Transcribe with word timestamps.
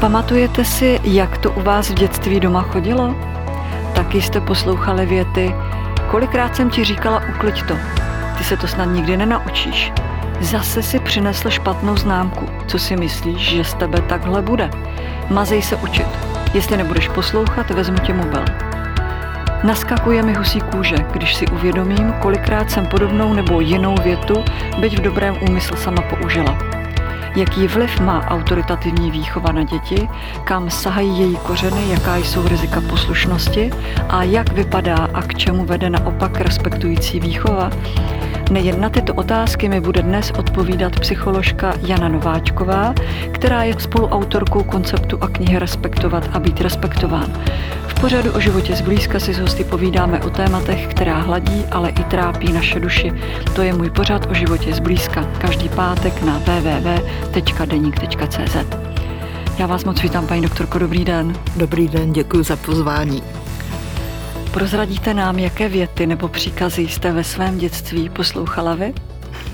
Pamatujete 0.00 0.64
si, 0.64 1.00
jak 1.04 1.38
to 1.38 1.50
u 1.50 1.62
vás 1.62 1.90
v 1.90 1.94
dětství 1.94 2.40
doma 2.40 2.62
chodilo? 2.62 3.14
Taky 3.94 4.22
jste 4.22 4.40
poslouchali 4.40 5.06
věty, 5.06 5.54
kolikrát 6.10 6.56
jsem 6.56 6.70
ti 6.70 6.84
říkala 6.84 7.22
ukliď 7.34 7.62
to, 7.62 7.74
ty 8.38 8.44
se 8.44 8.56
to 8.56 8.66
snad 8.66 8.84
nikdy 8.84 9.16
nenaučíš. 9.16 9.92
Zase 10.40 10.82
si 10.82 10.98
přinesl 10.98 11.50
špatnou 11.50 11.96
známku. 11.96 12.46
Co 12.66 12.78
si 12.78 12.96
myslíš, 12.96 13.40
že 13.40 13.64
z 13.64 13.74
tebe 13.74 14.00
takhle 14.00 14.42
bude? 14.42 14.70
Mazej 15.30 15.62
se 15.62 15.76
učit. 15.76 16.06
Jestli 16.54 16.76
nebudeš 16.76 17.08
poslouchat, 17.08 17.70
vezmu 17.70 17.98
tě 17.98 18.14
mobil. 18.14 18.44
Naskakuje 19.64 20.22
mi 20.22 20.34
husí 20.34 20.60
kůže, 20.60 20.96
když 21.12 21.34
si 21.34 21.46
uvědomím, 21.46 22.12
kolikrát 22.12 22.70
jsem 22.70 22.86
podobnou 22.86 23.34
nebo 23.34 23.60
jinou 23.60 23.94
větu, 24.02 24.44
byť 24.80 24.98
v 24.98 25.02
dobrém 25.02 25.36
úmyslu 25.48 25.76
sama 25.76 26.02
použila. 26.02 26.67
Jaký 27.36 27.66
vliv 27.68 28.00
má 28.00 28.26
autoritativní 28.28 29.10
výchova 29.10 29.52
na 29.52 29.62
děti, 29.62 30.08
kam 30.44 30.70
sahají 30.70 31.18
její 31.20 31.36
kořeny, 31.36 31.90
jaká 31.90 32.16
jsou 32.16 32.48
rizika 32.48 32.80
poslušnosti 32.80 33.70
a 34.08 34.22
jak 34.22 34.52
vypadá 34.52 34.96
a 35.14 35.22
k 35.22 35.34
čemu 35.34 35.64
vede 35.64 35.90
naopak 35.90 36.40
respektující 36.40 37.20
výchova, 37.20 37.70
Nejen 38.50 38.80
na 38.80 38.88
tyto 38.90 39.14
otázky 39.14 39.68
mi 39.68 39.80
bude 39.80 40.02
dnes 40.02 40.32
odpovídat 40.38 41.00
psycholožka 41.00 41.74
Jana 41.86 42.08
Nováčková, 42.08 42.94
která 43.32 43.62
je 43.62 43.80
spoluautorkou 43.80 44.62
konceptu 44.62 45.18
a 45.20 45.28
knihy 45.28 45.58
Respektovat 45.58 46.28
a 46.32 46.40
být 46.40 46.60
respektován. 46.60 47.32
V 47.86 48.00
pořadu 48.00 48.32
o 48.32 48.40
životě 48.40 48.76
zblízka 48.76 49.20
si 49.20 49.34
s 49.34 49.38
hosty 49.38 49.64
povídáme 49.64 50.20
o 50.20 50.30
tématech, 50.30 50.86
která 50.86 51.18
hladí, 51.18 51.64
ale 51.70 51.90
i 51.90 52.04
trápí 52.04 52.52
naše 52.52 52.80
duši. 52.80 53.12
To 53.54 53.62
je 53.62 53.72
můj 53.72 53.90
pořad 53.90 54.30
o 54.30 54.34
životě 54.34 54.74
zblízka. 54.74 55.24
Každý 55.38 55.68
pátek 55.68 56.22
na 56.22 56.38
www.denik.cz. 56.38 57.76
Já 59.58 59.66
vás 59.66 59.84
moc 59.84 60.02
vítám, 60.02 60.26
paní 60.26 60.42
doktorko, 60.42 60.78
dobrý 60.78 61.04
den. 61.04 61.32
Dobrý 61.56 61.88
den, 61.88 62.12
děkuji 62.12 62.44
za 62.44 62.56
pozvání. 62.56 63.22
Prozradíte 64.58 65.14
nám, 65.14 65.38
jaké 65.38 65.68
věty 65.68 66.06
nebo 66.06 66.28
příkazy 66.28 66.82
jste 66.82 67.12
ve 67.12 67.24
svém 67.24 67.58
dětství 67.58 68.08
poslouchala 68.08 68.74
vy? 68.74 68.94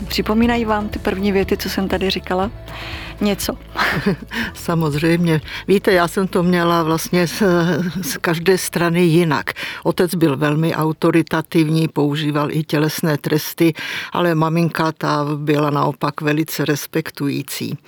Připomínají 0.08 0.64
vám 0.64 0.88
ty 0.88 0.98
první 0.98 1.32
věty, 1.32 1.56
co 1.56 1.70
jsem 1.70 1.88
tady 1.88 2.10
říkala? 2.10 2.50
Něco. 3.20 3.52
Samozřejmě. 4.54 5.40
Víte, 5.68 5.92
já 5.92 6.08
jsem 6.08 6.26
to 6.28 6.42
měla 6.42 6.82
vlastně 6.82 7.26
z, 7.26 7.42
z 8.02 8.16
každé 8.16 8.58
strany 8.58 9.02
jinak. 9.02 9.52
Otec 9.82 10.14
byl 10.14 10.36
velmi 10.36 10.74
autoritativní, 10.74 11.88
používal 11.88 12.50
i 12.50 12.64
tělesné 12.64 13.18
tresty, 13.18 13.74
ale 14.12 14.34
maminka 14.34 14.92
ta 14.92 15.24
byla 15.36 15.70
naopak 15.70 16.20
velice 16.20 16.64
respektující. 16.64 17.78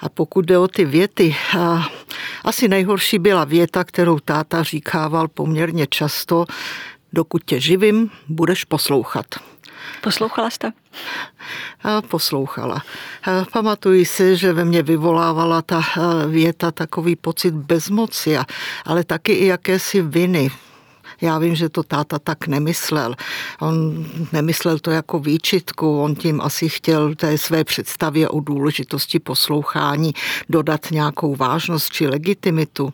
A 0.00 0.08
pokud 0.08 0.44
jde 0.44 0.58
o 0.58 0.68
ty 0.68 0.84
věty, 0.84 1.36
asi 2.44 2.68
nejhorší 2.68 3.18
byla 3.18 3.44
věta, 3.44 3.84
kterou 3.84 4.18
táta 4.18 4.62
říkával 4.62 5.28
poměrně 5.28 5.86
často, 5.86 6.44
dokud 7.12 7.44
tě 7.44 7.60
živím, 7.60 8.10
budeš 8.28 8.64
poslouchat. 8.64 9.26
Poslouchala 10.00 10.50
jste? 10.50 10.72
Poslouchala. 12.08 12.82
Pamatuji 13.52 14.06
si, 14.06 14.36
že 14.36 14.52
ve 14.52 14.64
mně 14.64 14.82
vyvolávala 14.82 15.62
ta 15.62 15.82
věta 16.28 16.70
takový 16.70 17.16
pocit 17.16 17.54
bezmoci, 17.54 18.38
ale 18.84 19.04
taky 19.04 19.32
i 19.32 19.46
jakési 19.46 20.02
viny 20.02 20.50
já 21.20 21.38
vím, 21.38 21.54
že 21.54 21.68
to 21.68 21.82
táta 21.82 22.18
tak 22.18 22.46
nemyslel. 22.46 23.14
On 23.60 24.06
nemyslel 24.32 24.78
to 24.78 24.90
jako 24.90 25.18
výčitku, 25.18 26.02
on 26.02 26.14
tím 26.14 26.40
asi 26.40 26.68
chtěl 26.68 27.14
té 27.14 27.38
své 27.38 27.64
představě 27.64 28.28
o 28.28 28.40
důležitosti 28.40 29.18
poslouchání 29.18 30.12
dodat 30.48 30.90
nějakou 30.90 31.36
vážnost 31.36 31.92
či 31.92 32.06
legitimitu. 32.06 32.92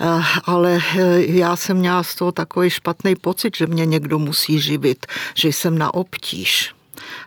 Eh, 0.00 0.22
ale 0.44 0.78
eh, 0.98 1.20
já 1.26 1.56
jsem 1.56 1.76
měla 1.76 2.02
z 2.02 2.14
toho 2.14 2.32
takový 2.32 2.70
špatný 2.70 3.16
pocit, 3.16 3.56
že 3.56 3.66
mě 3.66 3.86
někdo 3.86 4.18
musí 4.18 4.60
živit, 4.60 5.06
že 5.34 5.48
jsem 5.48 5.78
na 5.78 5.94
obtíž. 5.94 6.74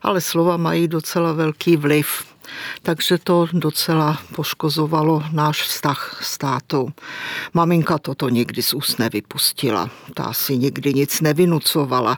Ale 0.01 0.21
slova 0.21 0.57
mají 0.57 0.87
docela 0.87 1.33
velký 1.33 1.77
vliv 1.77 2.32
takže 2.81 3.17
to 3.17 3.47
docela 3.53 4.17
poškozovalo 4.35 5.23
náš 5.31 5.61
vztah 5.61 6.19
s 6.21 6.37
tátou. 6.37 6.89
Maminka 7.53 7.97
toto 7.97 8.29
nikdy 8.29 8.61
z 8.61 8.73
úst 8.73 8.99
nevypustila, 8.99 9.89
ta 10.13 10.33
si 10.33 10.57
nikdy 10.57 10.93
nic 10.93 11.21
nevynucovala, 11.21 12.17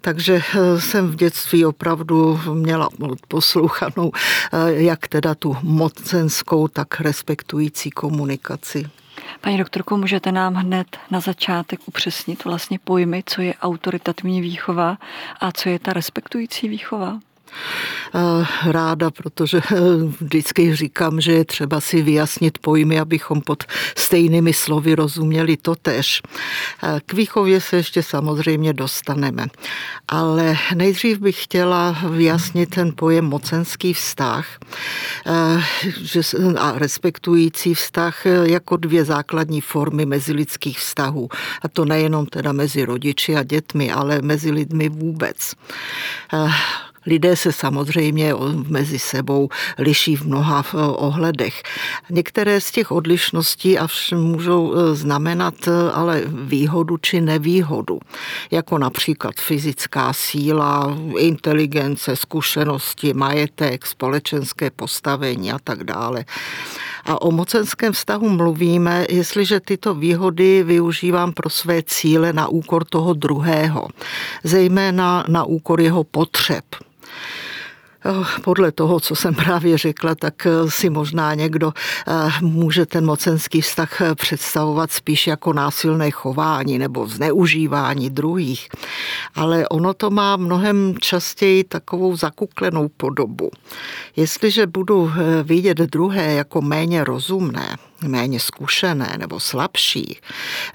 takže 0.00 0.40
eh, 0.42 0.80
jsem 0.80 1.08
v 1.08 1.16
dětství 1.16 1.66
opravdu 1.66 2.40
měla 2.52 2.88
poslouchanou 3.28 4.12
eh, 4.14 4.72
jak 4.72 5.08
teda 5.08 5.34
tu 5.34 5.56
mocenskou, 5.62 6.68
tak 6.68 7.00
respektující 7.00 7.90
komunikaci. 7.90 8.90
Paní 9.40 9.58
doktorko, 9.58 9.96
můžete 9.96 10.32
nám 10.32 10.54
hned 10.54 10.96
na 11.10 11.20
začátek 11.20 11.80
upřesnit 11.86 12.44
vlastně 12.44 12.78
pojmy, 12.84 13.22
co 13.26 13.42
je 13.42 13.54
autoritativní 13.54 14.40
výchova 14.40 14.98
a 15.40 15.52
co 15.52 15.68
je 15.68 15.78
ta 15.78 15.92
respektující 15.92 16.68
výchova? 16.68 17.18
Eh, 18.14 18.46
ráda, 18.72 19.10
protože 19.10 19.58
eh, 19.58 19.76
vždycky 20.20 20.76
říkám, 20.76 21.20
že 21.20 21.32
je 21.32 21.44
třeba 21.44 21.80
si 21.80 22.02
vyjasnit 22.02 22.58
pojmy, 22.58 23.00
abychom 23.00 23.40
pod 23.40 23.64
stejnými 23.96 24.52
slovy 24.52 24.94
rozuměli 24.94 25.56
to 25.56 25.74
tež. 25.74 26.22
Eh, 26.82 27.00
k 27.06 27.12
výchově 27.12 27.60
se 27.60 27.76
ještě 27.76 28.02
samozřejmě 28.02 28.72
dostaneme. 28.72 29.46
Ale 30.08 30.56
nejdřív 30.74 31.18
bych 31.18 31.44
chtěla 31.44 31.98
vyjasnit 32.10 32.70
ten 32.70 32.92
pojem 32.96 33.24
mocenský 33.24 33.94
vztah 33.94 34.46
a 36.58 36.72
respektující 36.74 37.74
vztah 37.74 38.26
jako 38.42 38.76
dvě 38.76 39.04
základní 39.04 39.60
formy 39.60 40.06
mezilidských 40.06 40.78
vztahů. 40.78 41.28
A 41.62 41.68
to 41.68 41.84
nejenom 41.84 42.26
teda 42.26 42.52
mezi 42.52 42.84
rodiči 42.84 43.36
a 43.36 43.42
dětmi, 43.42 43.92
ale 43.92 44.22
mezi 44.22 44.50
lidmi 44.50 44.88
vůbec. 44.88 45.54
Lidé 47.06 47.36
se 47.36 47.52
samozřejmě 47.52 48.34
mezi 48.68 48.98
sebou 48.98 49.48
liší 49.78 50.16
v 50.16 50.22
mnoha 50.22 50.64
ohledech. 50.74 51.62
Některé 52.10 52.60
z 52.60 52.70
těch 52.70 52.90
odlišností 52.90 53.78
avšak 53.78 54.18
můžou 54.18 54.74
e, 54.74 54.94
znamenat 54.94 55.54
ale 55.94 56.22
výhodu 56.26 56.96
či 56.96 57.20
nevýhodu, 57.20 57.98
jako 58.50 58.78
například 58.78 59.34
fyzická 59.34 60.12
síla, 60.12 60.98
inteligence, 61.18 62.16
zkušenosti, 62.16 63.14
majetek, 63.14 63.86
společenské 63.86 64.70
postavení 64.70 65.52
a 65.52 65.58
tak 65.58 65.84
dále. 65.84 66.24
A 67.04 67.22
o 67.22 67.30
mocenském 67.30 67.92
vztahu 67.92 68.28
mluvíme, 68.28 69.06
jestliže 69.08 69.60
tyto 69.60 69.94
výhody 69.94 70.62
využívám 70.62 71.32
pro 71.32 71.50
své 71.50 71.82
cíle 71.82 72.32
na 72.32 72.48
úkor 72.48 72.84
toho 72.84 73.14
druhého, 73.14 73.88
zejména 74.44 75.24
na 75.28 75.44
úkor 75.44 75.80
jeho 75.80 76.04
potřeb. 76.04 76.64
Oh, 78.04 78.26
podle 78.44 78.72
toho, 78.72 79.00
co 79.00 79.16
jsem 79.16 79.34
právě 79.34 79.78
řekla, 79.78 80.14
tak 80.14 80.46
eh, 80.46 80.70
si 80.70 80.90
možná 80.90 81.34
někdo 81.34 81.72
eh, 82.08 82.12
může 82.40 82.86
ten 82.86 83.06
mocenský 83.06 83.60
vztah 83.60 84.00
eh, 84.00 84.14
představovat 84.14 84.92
spíš 84.92 85.26
jako 85.26 85.52
násilné 85.52 86.10
chování 86.10 86.78
nebo 86.78 87.06
zneužívání 87.06 88.10
druhých. 88.10 88.68
Ale 89.34 89.68
ono 89.68 89.94
to 89.94 90.10
má 90.10 90.36
mnohem 90.36 90.94
častěji 91.00 91.64
takovou 91.64 92.16
zakuklenou 92.16 92.88
podobu. 92.88 93.50
Jestliže 94.16 94.66
budu 94.66 95.12
vidět 95.42 95.78
druhé 95.78 96.34
jako 96.34 96.62
méně 96.62 97.04
rozumné, 97.04 97.76
méně 98.08 98.40
zkušené 98.40 99.16
nebo 99.18 99.40
slabší, 99.40 100.18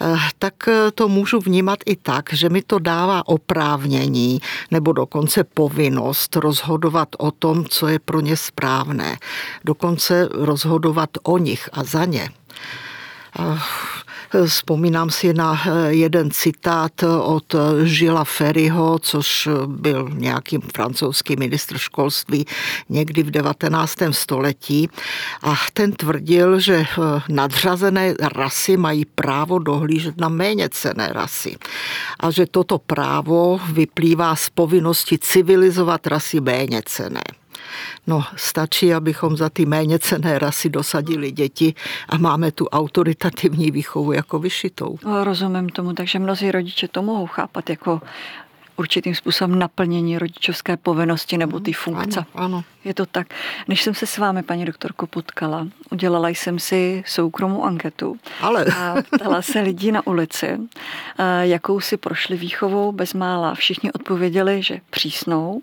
eh, 0.02 0.16
tak 0.40 0.68
eh, 0.68 0.92
to 0.92 1.08
můžu 1.08 1.40
vnímat 1.40 1.80
i 1.86 1.96
tak, 1.96 2.34
že 2.34 2.50
mi 2.50 2.62
to 2.62 2.80
dává 2.80 3.28
oprávnění 3.28 4.40
nebo 4.72 4.94
dokonce 4.94 5.44
povinnost 5.44 6.36
rozhodovat 6.36 7.10
o 7.18 7.32
tom, 7.32 7.66
co 7.66 7.88
je 7.88 8.00
pro 8.00 8.20
ně 8.20 8.38
správné. 8.38 9.18
Dokonce 9.66 10.30
rozhodovat 10.32 11.10
o 11.24 11.38
nich 11.38 11.70
a 11.74 11.84
za 11.84 12.06
ně. 12.06 12.30
Eh, 14.36 14.48
Vzpomínám 14.48 15.10
si 15.10 15.34
na 15.34 15.56
eh, 15.56 15.94
jeden 15.94 16.32
citát 16.32 17.04
od 17.04 17.56
Žila 17.84 18.24
Ferryho, 18.24 19.00
což 19.00 19.50
byl 19.66 20.10
nějaký 20.14 20.58
francouzský 20.76 21.36
ministr 21.36 21.78
školství 21.78 22.46
někdy 22.90 23.24
v 23.24 23.32
19. 23.32 23.96
století. 24.12 24.90
A 25.44 25.56
ten 25.74 25.92
tvrdil, 25.92 26.60
že 26.60 26.76
eh, 26.76 27.22
nadřazené 27.30 28.14
rasy 28.36 28.78
mají 28.78 29.06
právo 29.06 29.60
dohlížet 29.60 30.18
na 30.18 30.30
méně 30.30 30.70
cené 30.70 31.10
rasy. 31.14 31.56
A 32.20 32.32
že 32.32 32.46
toto 32.46 32.78
právo 32.78 33.60
vyplývá 33.72 34.36
z 34.36 34.50
povinnosti 34.50 35.18
civilizovat 35.18 36.08
rasy 36.08 36.42
méně 36.42 36.82
cené. 36.86 37.45
No, 38.08 38.24
stačí, 38.36 38.94
abychom 38.94 39.38
za 39.38 39.50
ty 39.50 39.66
méně 39.66 40.00
cené 40.00 40.40
rasy 40.40 40.70
dosadili 40.70 41.32
děti 41.32 41.74
a 42.10 42.18
máme 42.18 42.52
tu 42.52 42.68
autoritativní 42.68 43.72
výchovu 43.72 44.12
jako 44.12 44.40
vyšitou. 44.40 44.98
No, 45.06 45.24
rozumím 45.24 45.70
tomu, 45.70 45.94
takže 45.94 46.20
mnozí 46.20 46.52
rodiče 46.52 46.88
to 46.88 47.02
mohou 47.02 47.28
chápat 47.28 47.70
jako 47.70 48.02
určitým 48.76 49.16
způsobem 49.16 49.60
naplnění 49.60 50.18
rodičovské 50.18 50.78
povinnosti 50.78 51.38
nebo 51.38 51.60
ty 51.60 51.74
funkce. 51.74 52.20
Ano, 52.20 52.46
ano. 52.46 52.64
Je 52.86 52.94
to 52.94 53.06
tak. 53.06 53.28
Než 53.68 53.84
jsem 53.84 53.94
se 53.94 54.08
s 54.08 54.18
vámi, 54.18 54.44
paní 54.44 54.66
doktorko, 54.66 55.08
potkala, 55.08 55.68
udělala 55.92 56.30
jsem 56.30 56.60
si 56.60 57.04
soukromou 57.08 57.64
anketu 57.64 58.18
Ale... 58.42 58.66
a 58.78 58.96
ptala 59.16 59.42
se 59.42 59.60
lidí 59.60 59.92
na 59.92 60.08
ulici, 60.08 60.48
eh, 60.48 61.48
jakou 61.48 61.80
si 61.80 61.98
prošli 61.98 62.38
výchovou 62.38 62.92
bezmála. 62.92 63.56
Všichni 63.56 63.92
odpověděli, 63.92 64.64
že 64.64 64.80
přísnou. 64.90 65.62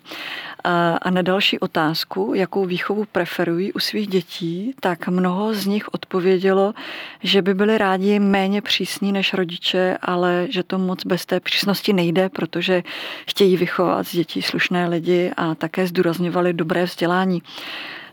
Eh, 0.64 0.98
a 1.02 1.10
na 1.10 1.22
další 1.22 1.58
otázku, 1.58 2.32
jakou 2.34 2.64
výchovu 2.64 3.04
preferují 3.12 3.72
u 3.72 3.78
svých 3.78 4.08
dětí, 4.08 4.74
tak 4.80 5.08
mnoho 5.08 5.54
z 5.54 5.66
nich 5.66 5.94
odpovědělo, 5.94 6.74
že 7.22 7.42
by 7.42 7.54
byli 7.54 7.78
rádi 7.78 8.18
méně 8.18 8.62
přísní 8.62 9.12
než 9.12 9.34
rodiče, 9.34 9.98
ale 10.02 10.46
že 10.50 10.62
to 10.62 10.78
moc 10.78 11.06
bez 11.06 11.26
té 11.26 11.40
přísnosti 11.40 11.92
nejde, 11.92 12.28
protože 12.28 12.82
chtějí 13.26 13.56
vychovat 13.56 14.06
z 14.06 14.12
dětí 14.12 14.42
slušné 14.42 14.88
lidi 14.88 15.32
a 15.36 15.54
také 15.54 15.86
zdůrazňovali 15.86 16.52
dobré 16.52 16.84
vzdělání. 16.84 17.11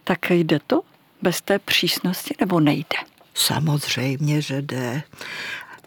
Tak 0.04 0.31
jde 0.31 0.60
to 0.68 0.81
bez 1.22 1.42
té 1.42 1.60
přísnosti 1.60 2.36
nebo 2.40 2.60
nejde? 2.60 2.98
Samozřejmě, 3.34 4.42
že 4.42 4.62
jde. 4.62 5.04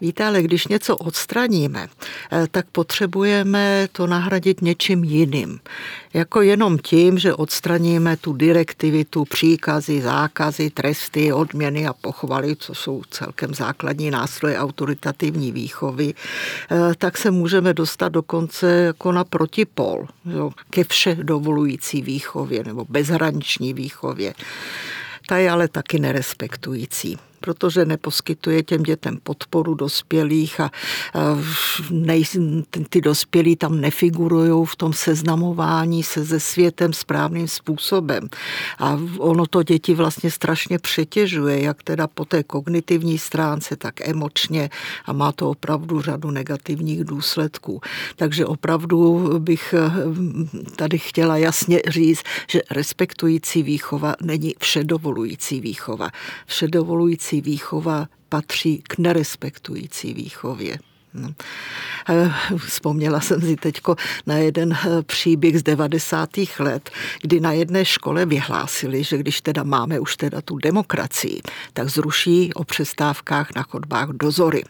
Víte, 0.03 0.25
ale 0.25 0.41
když 0.41 0.67
něco 0.67 0.97
odstraníme, 0.97 1.87
eh, 2.31 2.47
tak 2.51 2.65
potřebujeme 2.71 3.87
to 3.91 4.07
nahradit 4.07 4.61
něčím 4.61 5.03
jiným. 5.03 5.59
Jako 6.13 6.41
jenom 6.41 6.77
tím, 6.77 7.19
že 7.19 7.33
odstraníme 7.33 8.17
tu 8.17 8.33
direktivitu, 8.33 9.25
příkazy, 9.25 10.01
zákazy, 10.01 10.69
tresty, 10.69 11.33
odměny 11.33 11.87
a 11.87 11.93
pochvaly, 11.93 12.55
co 12.55 12.75
jsou 12.75 13.01
celkem 13.09 13.53
základní 13.53 14.11
nástroje 14.11 14.59
autoritativní 14.59 15.51
výchovy, 15.51 16.13
eh, 16.13 16.77
tak 16.97 17.17
se 17.17 17.31
můžeme 17.31 17.73
dostat 17.73 18.09
dokonce 18.09 18.71
jako 18.71 19.11
na 19.11 19.23
protipol, 19.23 20.07
jo, 20.25 20.51
ke 20.69 20.83
vše 20.83 21.15
dovolující 21.15 22.01
výchově 22.01 22.63
nebo 22.63 22.85
bezhraniční 22.89 23.73
výchově. 23.73 24.33
Ta 25.27 25.37
je 25.37 25.51
ale 25.51 25.67
taky 25.67 25.99
nerespektující 25.99 27.17
protože 27.43 27.85
neposkytuje 27.85 28.63
těm 28.63 28.83
dětem 28.83 29.19
podporu 29.23 29.73
dospělých 29.73 30.59
a 30.59 30.71
nej, 31.91 32.23
ty 32.89 33.01
dospělí 33.01 33.55
tam 33.55 33.81
nefigurují 33.81 34.65
v 34.65 34.75
tom 34.75 34.93
seznamování 34.93 36.03
se 36.03 36.25
se 36.25 36.39
světem 36.39 36.93
správným 36.93 37.47
způsobem. 37.47 38.29
A 38.79 38.99
ono 39.17 39.45
to 39.45 39.63
děti 39.63 39.93
vlastně 39.93 40.31
strašně 40.31 40.79
přetěžuje, 40.79 41.61
jak 41.61 41.83
teda 41.83 42.07
po 42.07 42.25
té 42.25 42.43
kognitivní 42.43 43.17
stránce, 43.17 43.75
tak 43.75 44.01
emočně 44.01 44.69
a 45.05 45.13
má 45.13 45.31
to 45.31 45.49
opravdu 45.49 46.01
řadu 46.01 46.31
negativních 46.31 47.03
důsledků. 47.03 47.81
Takže 48.15 48.45
opravdu 48.45 49.29
bych 49.39 49.75
eh, 49.77 49.91
tady 50.75 50.97
chtěla 50.97 51.37
jasně 51.37 51.81
říct, 51.87 52.23
že 52.49 52.61
respektující 52.71 53.63
výchova 53.63 54.15
není 54.21 54.55
všedovolující 54.59 55.61
výchova. 55.61 56.09
Všedovolující 56.45 57.32
respektující 57.33 57.41
výchova 57.41 58.07
patří 58.29 58.83
k 58.87 58.97
nerespektující 58.97 60.13
výchově. 60.13 60.77
No. 61.13 61.33
Eh, 62.09 62.31
vzpomněla 62.57 63.21
jsem 63.21 63.41
si 63.41 63.55
teď 63.55 63.81
na 64.25 64.37
jeden 64.37 64.73
eh, 64.73 65.03
příběh 65.03 65.59
z 65.59 65.63
90. 65.63 66.29
let, 66.59 66.89
kdy 67.21 67.39
na 67.39 67.51
jedné 67.51 67.85
škole 67.85 68.25
vyhlásili, 68.25 69.03
že 69.03 69.17
když 69.17 69.41
teda 69.41 69.63
máme 69.63 69.99
už 69.99 70.17
teda 70.17 70.41
tu 70.41 70.57
demokracii, 70.57 71.41
tak 71.73 71.89
zruší 71.89 72.53
o 72.53 72.63
přestávkách 72.63 73.55
na 73.55 73.63
chodbách 73.63 74.09
dozory. 74.09 74.63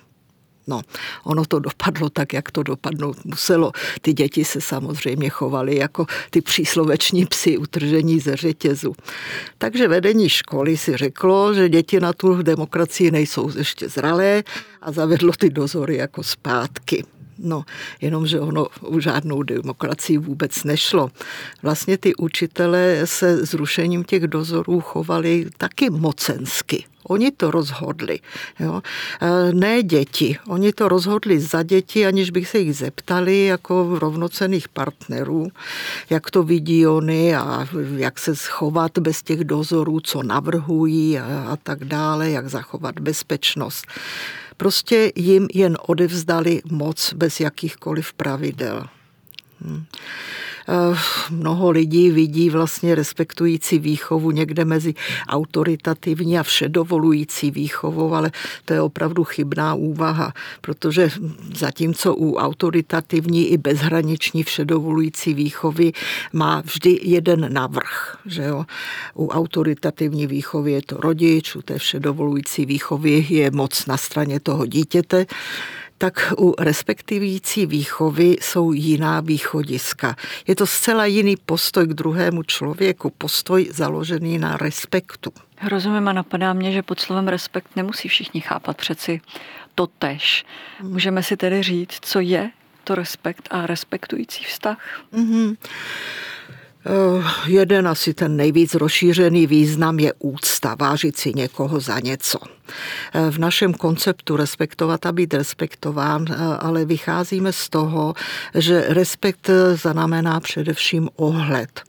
No, 0.67 0.81
ono 1.23 1.45
to 1.45 1.59
dopadlo 1.59 2.09
tak, 2.09 2.33
jak 2.33 2.51
to 2.51 2.63
dopadnout 2.63 3.25
muselo. 3.25 3.71
Ty 4.01 4.13
děti 4.13 4.45
se 4.45 4.61
samozřejmě 4.61 5.29
chovaly 5.29 5.75
jako 5.75 6.05
ty 6.29 6.41
přísloveční 6.41 7.25
psy 7.25 7.57
utržení 7.57 8.19
ze 8.19 8.35
řetězu. 8.35 8.95
Takže 9.57 9.87
vedení 9.87 10.29
školy 10.29 10.77
si 10.77 10.97
řeklo, 10.97 11.53
že 11.53 11.69
děti 11.69 11.99
na 11.99 12.13
tu 12.13 12.43
demokracii 12.43 13.11
nejsou 13.11 13.57
ještě 13.57 13.89
zralé 13.89 14.43
a 14.81 14.91
zavedlo 14.91 15.31
ty 15.31 15.49
dozory 15.49 15.97
jako 15.97 16.23
zpátky. 16.23 17.03
No, 17.37 17.63
jenomže 18.01 18.39
ono 18.39 18.67
u 18.81 18.99
žádnou 18.99 19.43
demokracii 19.43 20.17
vůbec 20.17 20.63
nešlo. 20.63 21.09
Vlastně 21.61 21.97
ty 21.97 22.15
učitelé 22.15 23.01
se 23.05 23.45
zrušením 23.45 24.03
těch 24.03 24.27
dozorů 24.27 24.81
chovali 24.81 25.45
taky 25.57 25.89
mocensky. 25.89 26.85
Oni 27.07 27.31
to 27.31 27.51
rozhodli. 27.51 28.19
Jo? 28.59 28.81
E, 29.21 29.53
ne 29.53 29.83
děti. 29.83 30.37
Oni 30.47 30.73
to 30.73 30.87
rozhodli 30.87 31.39
za 31.39 31.63
děti, 31.63 32.05
aniž 32.05 32.31
bych 32.31 32.47
se 32.47 32.59
jich 32.59 32.75
zeptali 32.75 33.45
jako 33.45 33.99
rovnocených 33.99 34.69
partnerů, 34.69 35.47
jak 36.09 36.31
to 36.31 36.43
vidí 36.43 36.87
oni 36.87 37.35
a 37.35 37.67
jak 37.97 38.19
se 38.19 38.35
schovat 38.35 38.99
bez 38.99 39.23
těch 39.23 39.43
dozorů, 39.43 39.99
co 39.99 40.23
navrhují 40.23 41.19
a, 41.19 41.45
a 41.49 41.55
tak 41.55 41.85
dále, 41.85 42.29
jak 42.29 42.49
zachovat 42.49 42.99
bezpečnost. 42.99 43.85
Prostě 44.57 45.11
jim 45.15 45.47
jen 45.53 45.77
odevzdali 45.87 46.61
moc 46.71 47.13
bez 47.13 47.39
jakýchkoliv 47.39 48.13
pravidel. 48.13 48.85
Hmm. 49.61 49.85
Eh, 50.67 50.97
mnoho 51.31 51.71
lidí 51.71 52.11
vidí 52.11 52.49
vlastně 52.49 52.95
respektující 52.95 53.79
výchovu 53.79 54.31
někde 54.31 54.65
mezi 54.65 54.93
autoritativní 55.27 56.39
a 56.39 56.43
všedovolující 56.43 57.51
výchovou, 57.51 58.13
ale 58.13 58.31
to 58.65 58.73
je 58.73 58.81
opravdu 58.81 59.23
chybná 59.23 59.73
úvaha, 59.73 60.33
protože 60.61 61.09
zatímco 61.55 62.15
u 62.15 62.35
autoritativní 62.35 63.47
i 63.47 63.57
bezhraniční 63.57 64.43
všedovolující 64.43 65.33
výchovy 65.33 65.91
má 66.33 66.61
vždy 66.61 66.99
jeden 67.03 67.53
navrh. 67.53 68.17
Že 68.25 68.43
jo? 68.43 68.65
U 69.15 69.27
autoritativní 69.27 70.27
výchovy 70.27 70.71
je 70.71 70.81
to 70.81 70.97
rodič, 70.97 71.55
u 71.55 71.61
té 71.61 71.77
všedovolující 71.77 72.65
výchovy 72.65 73.25
je 73.29 73.51
moc 73.51 73.85
na 73.85 73.97
straně 73.97 74.39
toho 74.39 74.65
dítěte 74.65 75.25
tak 76.03 76.33
u 76.37 76.55
respektivující 76.59 77.65
výchovy 77.65 78.35
jsou 78.41 78.71
jiná 78.71 79.21
východiska. 79.21 80.15
Je 80.47 80.55
to 80.55 80.67
zcela 80.67 81.05
jiný 81.05 81.35
postoj 81.45 81.87
k 81.87 81.93
druhému 81.93 82.43
člověku, 82.43 83.09
postoj 83.09 83.69
založený 83.71 84.37
na 84.37 84.57
respektu. 84.57 85.31
Rozumím 85.69 86.07
a 86.07 86.13
napadá 86.13 86.53
mě, 86.53 86.71
že 86.71 86.81
pod 86.81 86.99
slovem 86.99 87.27
respekt 87.27 87.75
nemusí 87.75 88.07
všichni 88.07 88.41
chápat 88.41 88.77
přeci 88.77 89.21
to 89.75 89.87
tež. 89.87 90.45
Můžeme 90.81 91.23
si 91.23 91.37
tedy 91.37 91.63
říct, 91.63 91.99
co 92.01 92.19
je 92.19 92.51
to 92.83 92.95
respekt 92.95 93.47
a 93.51 93.65
respektující 93.65 94.43
vztah? 94.43 94.77
Mm-hmm. 95.13 95.57
Eh, 96.85 97.23
jeden 97.47 97.87
asi 97.87 98.13
ten 98.13 98.37
nejvíc 98.37 98.75
rozšířený 98.75 99.47
význam 99.47 99.99
je 99.99 100.13
úcta, 100.19 100.75
vážit 100.79 101.17
si 101.17 101.33
někoho 101.35 101.79
za 101.79 101.99
něco. 101.99 102.39
Eh, 103.13 103.31
v 103.31 103.37
našem 103.37 103.73
konceptu 103.73 104.35
respektovat 104.35 105.05
a 105.05 105.11
být 105.11 105.33
respektován, 105.33 106.25
eh, 106.29 106.35
ale 106.59 106.85
vycházíme 106.85 107.53
z 107.53 107.69
toho, 107.69 108.13
že 108.55 108.85
respekt 108.87 109.49
znamená 109.73 110.39
především 110.39 111.09
ohled. 111.15 111.81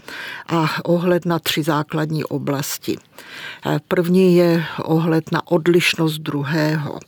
A 0.49 0.71
ohled 0.85 1.27
na 1.27 1.39
tři 1.39 1.63
základní 1.63 2.25
oblasti. 2.25 2.99
První 3.89 4.37
je 4.37 4.65
ohled 4.83 5.33
na 5.33 5.47
odlišnost 5.51 6.19
druhého 6.19 6.99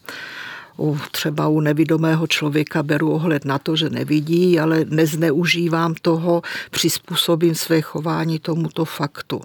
u, 0.78 0.99
třeba 1.11 1.49
u 1.49 1.61
nevidomého 1.61 2.26
člověka 2.26 2.83
beru 2.83 3.12
ohled 3.12 3.45
na 3.45 3.59
to, 3.59 3.76
že 3.76 3.90
nevidí, 3.90 4.61
ale 4.61 4.85
nezneužívám 4.88 5.95
toho, 6.02 6.42
přizpůsobím 6.71 7.54
své 7.54 7.80
chování 7.80 8.38
tomuto 8.38 8.85
faktu. 8.85 9.40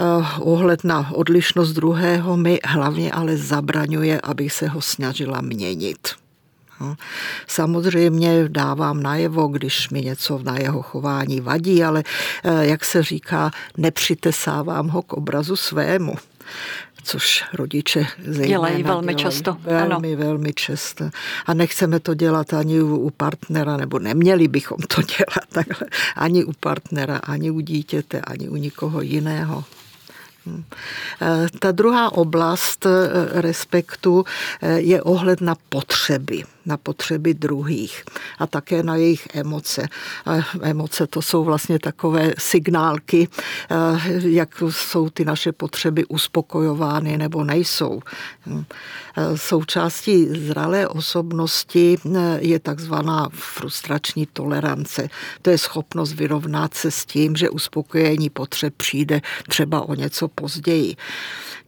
Uh, 0.00 0.26
ohled 0.40 0.84
na 0.84 1.10
odlišnost 1.12 1.72
druhého 1.72 2.36
mi 2.36 2.60
hlavně 2.64 3.12
ale 3.12 3.36
zabraňuje, 3.36 4.20
abych 4.20 4.52
se 4.52 4.68
ho 4.68 4.80
snažila 4.80 5.40
měnit. 5.40 6.08
No, 6.80 6.96
samozřejmě 7.46 8.44
dávám 8.48 9.02
najevo, 9.02 9.48
když 9.48 9.90
mi 9.90 10.00
něco 10.02 10.40
na 10.42 10.58
jeho 10.58 10.82
chování 10.82 11.40
vadí, 11.40 11.84
ale 11.84 12.02
eh, 12.44 12.66
jak 12.66 12.84
se 12.84 13.02
říká, 13.02 13.50
nepřitesávám 13.76 14.88
ho 14.88 15.02
k 15.02 15.12
obrazu 15.12 15.56
svému 15.56 16.14
což 17.02 17.44
rodiče 17.52 18.06
dělají 18.46 18.82
velmi 18.82 19.14
dělají 19.14 19.16
často. 19.16 19.56
Velmi, 19.60 20.12
ano. 20.12 20.24
velmi 20.24 20.52
často. 20.52 21.10
A 21.46 21.54
nechceme 21.54 22.00
to 22.00 22.14
dělat 22.14 22.54
ani 22.54 22.80
u 22.82 23.10
partnera, 23.10 23.76
nebo 23.76 23.98
neměli 23.98 24.48
bychom 24.48 24.78
to 24.78 25.02
dělat 25.02 25.48
takhle, 25.52 25.88
ani 26.16 26.44
u 26.44 26.52
partnera, 26.52 27.16
ani 27.16 27.50
u 27.50 27.60
dítěte, 27.60 28.20
ani 28.20 28.48
u 28.48 28.56
nikoho 28.56 29.00
jiného. 29.00 29.64
Hm. 30.46 30.64
Eh, 31.22 31.46
ta 31.58 31.72
druhá 31.72 32.12
oblast 32.12 32.86
eh, 32.86 32.90
respektu 33.40 34.24
eh, 34.62 34.80
je 34.80 35.02
ohled 35.02 35.40
na 35.40 35.56
potřeby. 35.68 36.42
Na 36.68 36.76
potřeby 36.76 37.34
druhých 37.34 38.04
a 38.38 38.46
také 38.46 38.82
na 38.82 38.96
jejich 38.96 39.28
emoce. 39.34 39.88
A 40.26 40.32
emoce 40.62 41.06
to 41.06 41.22
jsou 41.22 41.44
vlastně 41.44 41.78
takové 41.78 42.32
signálky, 42.38 43.28
eh, 43.70 43.76
jak 44.28 44.62
jsou 44.70 45.10
ty 45.10 45.24
naše 45.24 45.52
potřeby 45.52 46.04
uspokojovány 46.04 47.18
nebo 47.18 47.44
nejsou. 47.44 48.00
Eh, 48.46 49.38
součástí 49.38 50.28
zralé 50.28 50.88
osobnosti 50.88 51.96
eh, 51.96 52.38
je 52.40 52.58
takzvaná 52.58 53.28
frustrační 53.32 54.26
tolerance. 54.32 55.08
To 55.42 55.50
je 55.50 55.58
schopnost 55.58 56.12
vyrovnat 56.12 56.74
se 56.74 56.90
s 56.90 57.04
tím, 57.04 57.36
že 57.36 57.50
uspokojení 57.50 58.30
potřeb 58.30 58.74
přijde 58.76 59.20
třeba 59.48 59.80
o 59.80 59.94
něco 59.94 60.28
později. 60.28 60.96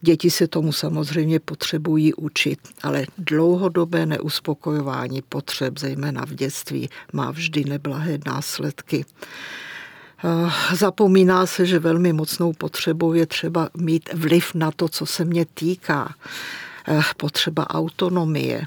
Děti 0.01 0.31
se 0.31 0.47
tomu 0.47 0.71
samozřejmě 0.71 1.39
potřebují 1.39 2.13
učit, 2.13 2.59
ale 2.83 3.05
dlouhodobé 3.17 4.05
neuspokojování 4.05 4.90
potřeb, 5.29 5.79
zejména 5.79 6.25
v 6.25 6.33
dětství, 6.33 6.89
má 7.13 7.31
vždy 7.31 7.63
neblahé 7.65 8.17
následky. 8.25 9.05
Eh, 10.23 10.75
zapomíná 10.75 11.45
se, 11.45 11.65
že 11.65 11.79
velmi 11.79 12.13
mocnou 12.13 12.53
potřebou 12.53 13.13
je 13.13 13.25
třeba 13.25 13.69
mít 13.77 14.09
vliv 14.13 14.53
na 14.53 14.71
to, 14.71 14.89
co 14.89 15.05
se 15.05 15.25
mě 15.25 15.45
týká. 15.53 16.15
Eh, 16.87 17.01
potřeba 17.17 17.69
autonomie, 17.69 18.61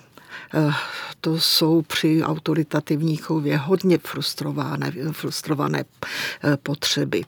eh, 0.54 0.72
to 1.20 1.40
jsou 1.40 1.82
při 1.82 2.22
autoritativní 2.22 3.16
chově 3.16 3.56
hodně 3.56 3.98
frustrované, 3.98 4.92
frustrované 5.12 5.84
potřeby. 6.62 7.24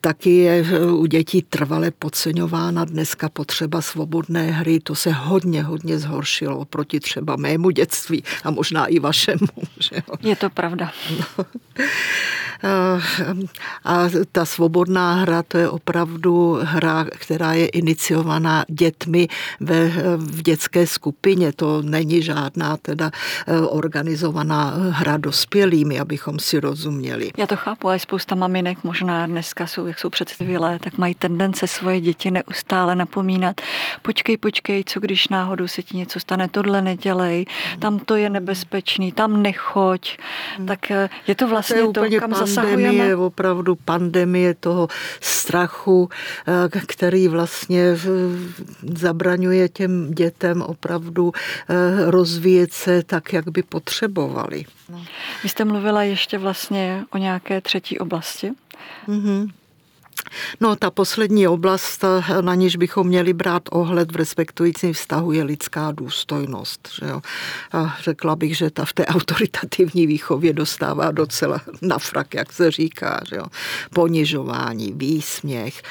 Taky 0.00 0.36
je 0.36 0.64
u 0.90 1.06
dětí 1.06 1.42
trvale 1.42 1.90
podceňována 1.90 2.84
dneska 2.84 3.28
potřeba 3.28 3.80
svobodné 3.82 4.50
hry. 4.50 4.80
To 4.80 4.94
se 4.94 5.12
hodně, 5.12 5.62
hodně 5.62 5.98
zhoršilo 5.98 6.58
oproti 6.58 7.00
třeba 7.00 7.36
mému 7.36 7.70
dětství 7.70 8.24
a 8.44 8.50
možná 8.50 8.86
i 8.86 8.98
vašemu. 8.98 9.46
Že 9.80 9.96
jo? 9.96 10.14
Je 10.22 10.36
to 10.36 10.50
pravda. 10.50 10.92
No. 11.18 11.44
A 13.84 14.08
ta 14.32 14.44
svobodná 14.44 15.14
hra, 15.14 15.42
to 15.42 15.58
je 15.58 15.68
opravdu 15.68 16.58
hra, 16.62 17.06
která 17.10 17.52
je 17.52 17.66
iniciovaná 17.66 18.64
dětmi 18.68 19.28
ve, 19.60 19.88
v 20.16 20.42
dětské 20.42 20.86
skupině. 20.86 21.52
To 21.52 21.82
není 21.82 22.22
žádná 22.22 22.76
teda 22.76 23.10
eh, 23.46 23.60
organizovaná 23.60 24.74
hra 24.90 25.16
dospělými, 25.16 26.00
abychom 26.00 26.38
si 26.38 26.60
rozuměli. 26.60 27.30
Já 27.36 27.46
to 27.46 27.56
chápu, 27.56 27.88
ale 27.88 27.98
spousta 27.98 28.34
maminek 28.34 28.84
možná 28.84 29.23
dneska 29.26 29.66
jsou, 29.66 29.86
jak 29.86 29.98
jsou 29.98 30.10
představilé, 30.10 30.78
tak 30.78 30.98
mají 30.98 31.14
tendence 31.14 31.66
svoje 31.66 32.00
děti 32.00 32.30
neustále 32.30 32.94
napomínat. 32.94 33.60
Počkej, 34.02 34.36
počkej, 34.36 34.84
co 34.86 35.00
když 35.00 35.28
náhodou 35.28 35.68
se 35.68 35.82
ti 35.82 35.96
něco 35.96 36.20
stane, 36.20 36.48
tohle 36.48 36.82
nedělej, 36.82 37.46
tam 37.78 37.98
to 37.98 38.16
je 38.16 38.30
nebezpečný, 38.30 39.12
tam 39.12 39.42
nechoď. 39.42 40.18
Tak 40.66 40.90
eh, 40.90 41.08
je 41.26 41.34
to 41.34 41.48
vlastně 41.48 41.76
to, 41.92 42.04
je 42.04 42.10
to 42.10 42.20
kam 42.20 42.34
pandemie, 42.54 43.16
opravdu 43.16 43.74
pandemie 43.74 44.54
toho 44.54 44.88
strachu, 45.20 46.08
eh, 46.48 46.80
který 46.86 47.28
vlastně 47.28 47.82
eh, 47.82 47.98
zabraňuje 48.82 49.68
těm 49.68 50.10
dětem 50.10 50.62
opravdu 50.62 51.32
rozvíjet 52.06 52.72
se 52.72 53.02
tak, 53.02 53.32
jak 53.32 53.48
by 53.50 53.62
potřebovali. 53.62 54.64
Vy 55.42 55.48
jste 55.48 55.64
mluvila 55.64 56.02
ještě 56.02 56.38
vlastně 56.38 57.04
o 57.10 57.18
nějaké 57.18 57.60
třetí 57.60 57.98
oblasti? 57.98 58.52
Mm-hmm. 59.06 59.46
No, 60.60 60.76
ta 60.76 60.90
poslední 60.90 61.48
oblast, 61.48 62.04
na 62.40 62.54
níž 62.54 62.76
bychom 62.76 63.06
měli 63.06 63.32
brát 63.32 63.62
ohled 63.70 64.12
v 64.12 64.16
respektujícím 64.16 64.92
vztahu, 64.92 65.32
je 65.32 65.44
lidská 65.44 65.92
důstojnost. 65.92 66.88
Že 67.00 67.06
jo? 67.06 67.20
A 67.72 67.96
řekla 68.02 68.36
bych, 68.36 68.56
že 68.56 68.70
ta 68.70 68.84
v 68.84 68.92
té 68.92 69.06
autoritativní 69.06 70.06
výchově 70.06 70.52
dostává 70.52 71.10
docela 71.10 71.60
na 71.82 71.98
frak, 71.98 72.34
jak 72.34 72.52
se 72.52 72.70
říká. 72.70 73.20
Že 73.28 73.36
jo? 73.36 73.44
Ponižování, 73.94 74.92
výsměch, 74.96 75.82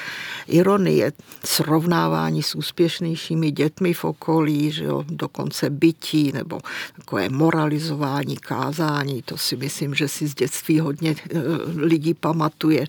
ironie, 0.47 1.11
srovnávání 1.45 2.43
s 2.43 2.55
úspěšnějšími 2.55 3.51
dětmi 3.51 3.93
v 3.93 4.03
okolí, 4.03 4.71
že 4.71 4.83
jo? 4.83 5.03
dokonce 5.07 5.69
bytí 5.69 6.31
nebo 6.31 6.59
takové 6.95 7.29
moralizování, 7.29 8.37
kázání. 8.37 9.21
To 9.21 9.37
si 9.37 9.55
myslím, 9.55 9.95
že 9.95 10.07
si 10.07 10.27
z 10.27 10.35
dětství 10.35 10.79
hodně 10.79 11.15
eh, 11.15 11.39
lidí 11.75 12.13
pamatuje. 12.13 12.85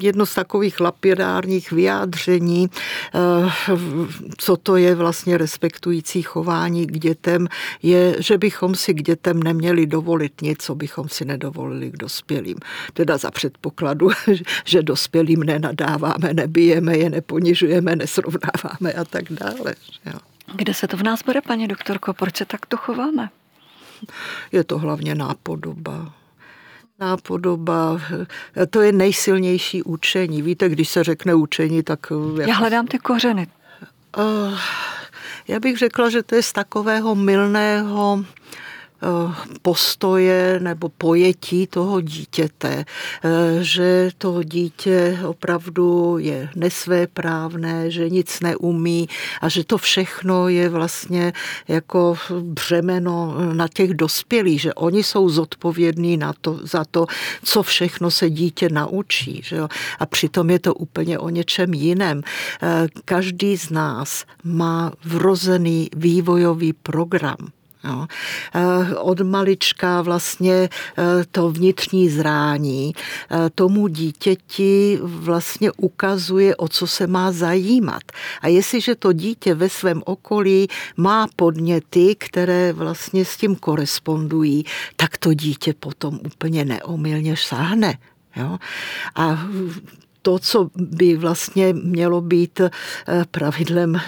Jedno 0.00 0.26
z 0.26 0.34
takových 0.34 0.80
lapidárních 0.80 1.72
vyjádření, 1.72 2.70
eh, 3.14 3.18
co 4.38 4.56
to 4.56 4.76
je 4.76 4.94
vlastně 4.94 5.38
respektující 5.38 6.22
chování 6.22 6.86
k 6.86 6.98
dětem, 6.98 7.48
je, 7.82 8.16
že 8.22 8.38
bychom 8.38 8.74
si 8.74 8.94
k 8.94 9.02
dětem 9.02 9.42
neměli 9.42 9.86
dovolit 9.86 10.42
nic, 10.42 10.62
co 10.62 10.74
bychom 10.74 11.08
si 11.08 11.24
nedovolili 11.24 11.90
k 11.90 11.96
dospělým. 11.96 12.56
Teda 12.92 13.16
za 13.18 13.30
předpokladu, 13.30 14.08
že 14.64 14.82
dospělým 14.82 15.40
nenadáváme, 15.40 16.34
nebijeme 16.34 16.98
je, 16.98 17.10
neponižujeme, 17.10 17.96
nesrovnáváme 17.96 18.92
a 18.92 19.04
tak 19.04 19.24
dále. 19.32 19.74
Kde 20.54 20.74
se 20.74 20.88
to 20.88 20.96
v 20.96 21.02
nás 21.02 21.22
bude, 21.22 21.40
paní 21.40 21.68
doktorko? 21.68 22.14
Proč 22.14 22.36
se 22.36 22.44
takto 22.44 22.76
chováme? 22.76 23.30
Je 24.52 24.64
to 24.64 24.78
hlavně 24.78 25.14
nápodoba 25.14 26.17
nápodoba, 27.00 28.00
to 28.70 28.80
je 28.80 28.92
nejsilnější 28.92 29.82
učení. 29.82 30.42
Víte, 30.42 30.68
když 30.68 30.88
se 30.88 31.04
řekne 31.04 31.34
učení, 31.34 31.82
tak... 31.82 32.06
Já 32.46 32.54
hledám 32.54 32.86
ty 32.86 32.98
kořeny. 32.98 33.46
Já 35.48 35.60
bych 35.60 35.78
řekla, 35.78 36.10
že 36.10 36.22
to 36.22 36.34
je 36.34 36.42
z 36.42 36.52
takového 36.52 37.14
milného 37.14 38.24
Eh, 38.24 38.77
postoje 39.62 40.60
nebo 40.60 40.88
pojetí 40.88 41.66
toho 41.66 42.00
dítěte, 42.00 42.84
eh, 42.84 43.58
že 43.60 44.10
to 44.18 44.42
dítě 44.42 45.18
opravdu 45.26 46.18
je 46.18 46.48
nesvéprávné, 46.56 47.90
že 47.90 48.10
nic 48.10 48.40
neumí 48.40 49.08
a 49.40 49.48
že 49.48 49.64
to 49.64 49.78
všechno 49.78 50.48
je 50.48 50.68
vlastně 50.68 51.32
jako 51.68 52.16
břemeno 52.40 53.34
na 53.52 53.68
těch 53.68 53.94
dospělých, 53.94 54.60
že 54.60 54.74
oni 54.74 55.02
jsou 55.02 55.28
zodpovědní 55.28 56.16
na 56.16 56.32
to, 56.40 56.60
za 56.62 56.84
to, 56.90 57.06
co 57.42 57.62
všechno 57.62 58.10
se 58.10 58.30
dítě 58.30 58.68
naučí. 58.68 59.40
Že 59.44 59.56
jo? 59.56 59.68
A 59.98 60.06
přitom 60.06 60.50
je 60.50 60.58
to 60.58 60.74
úplně 60.74 61.18
o 61.18 61.28
něčem 61.28 61.74
jiném. 61.74 62.22
Eh, 62.62 62.86
každý 63.04 63.56
z 63.56 63.70
nás 63.70 64.24
má 64.44 64.92
vrozený 65.04 65.88
vývojový 65.96 66.72
program. 66.72 67.57
Jo. 67.84 68.06
Eh, 68.54 68.94
od 68.94 69.20
malička 69.20 70.02
vlastně 70.02 70.68
eh, 70.98 71.02
to 71.30 71.50
vnitřní 71.50 72.08
zrání 72.08 72.92
eh, 73.30 73.50
tomu 73.54 73.88
dítěti 73.88 74.98
vlastně 75.02 75.72
ukazuje, 75.72 76.56
o 76.56 76.68
co 76.68 76.86
se 76.86 77.06
má 77.06 77.32
zajímat. 77.32 78.02
A 78.40 78.48
jestliže 78.48 78.94
to 78.94 79.12
dítě 79.12 79.54
ve 79.54 79.68
svém 79.68 80.02
okolí 80.06 80.68
má 80.96 81.26
podněty, 81.36 82.16
které 82.18 82.72
vlastně 82.72 83.24
s 83.24 83.36
tím 83.36 83.56
korespondují, 83.56 84.64
tak 84.96 85.18
to 85.18 85.34
dítě 85.34 85.74
potom 85.80 86.20
úplně 86.26 86.64
neomylně 86.64 87.36
sáhne. 87.36 87.98
Jo? 88.36 88.58
A 89.14 89.46
to, 90.22 90.38
co 90.38 90.70
by 90.74 91.16
vlastně 91.16 91.72
mělo 91.72 92.20
být 92.20 92.60
pravidlem 93.30 94.00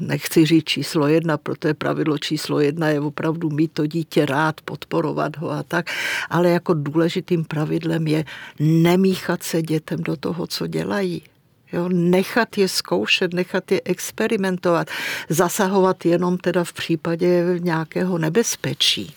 nechci 0.00 0.46
říct 0.46 0.64
číslo 0.64 1.06
jedna, 1.06 1.36
protože 1.36 1.74
pravidlo 1.74 2.18
číslo 2.18 2.60
jedna 2.60 2.88
je 2.88 3.00
opravdu 3.00 3.50
mít 3.50 3.72
to 3.72 3.86
dítě 3.86 4.26
rád, 4.26 4.60
podporovat 4.60 5.36
ho 5.36 5.50
a 5.50 5.62
tak, 5.62 5.86
ale 6.30 6.50
jako 6.50 6.74
důležitým 6.74 7.44
pravidlem 7.44 8.06
je 8.06 8.24
nemíchat 8.60 9.42
se 9.42 9.62
dětem 9.62 10.02
do 10.02 10.16
toho, 10.16 10.46
co 10.46 10.66
dělají. 10.66 11.22
Jo, 11.72 11.88
nechat 11.88 12.58
je 12.58 12.68
zkoušet, 12.68 13.34
nechat 13.34 13.72
je 13.72 13.80
experimentovat, 13.84 14.88
zasahovat 15.28 16.06
jenom 16.06 16.38
teda 16.38 16.64
v 16.64 16.72
případě 16.72 17.44
nějakého 17.58 18.18
nebezpečí. 18.18 19.14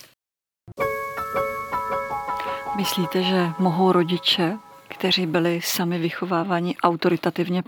Myslíte, 2.78 3.24
že 3.24 3.50
mohou 3.60 3.92
rodiče, 3.92 4.58
kteří 4.88 5.26
byli 5.26 5.62
sami 5.64 6.00
vychováváni 6.00 6.78
autoritativně, 6.78 7.64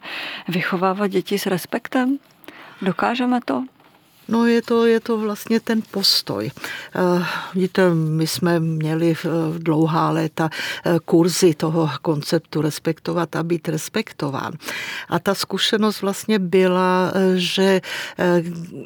vychovávat 0.48 1.12
děti 1.12 1.40
s 1.40 1.46
respektem? 1.46 2.18
Dokážeme 2.82 3.42
to? 3.42 3.64
No 4.28 4.48
je 4.48 4.62
to, 4.62 4.86
je 4.86 5.00
to 5.00 5.18
vlastně 5.18 5.60
ten 5.60 5.82
postoj. 5.92 6.52
Eh, 6.96 7.26
víte, 7.56 7.94
my 7.94 8.28
jsme 8.28 8.60
měli 8.60 9.16
dlouhá 9.58 10.12
léta 10.12 10.50
eh, 10.86 10.98
kurzy 11.06 11.54
toho 11.54 11.90
konceptu 12.02 12.62
respektovat 12.62 13.36
a 13.36 13.44
být 13.44 13.70
respektován. 13.70 14.54
A 15.10 15.20
ta 15.20 15.36
zkušenost 15.36 16.02
vlastně 16.02 16.40
byla, 16.40 17.12
eh, 17.16 17.34
že 17.36 17.82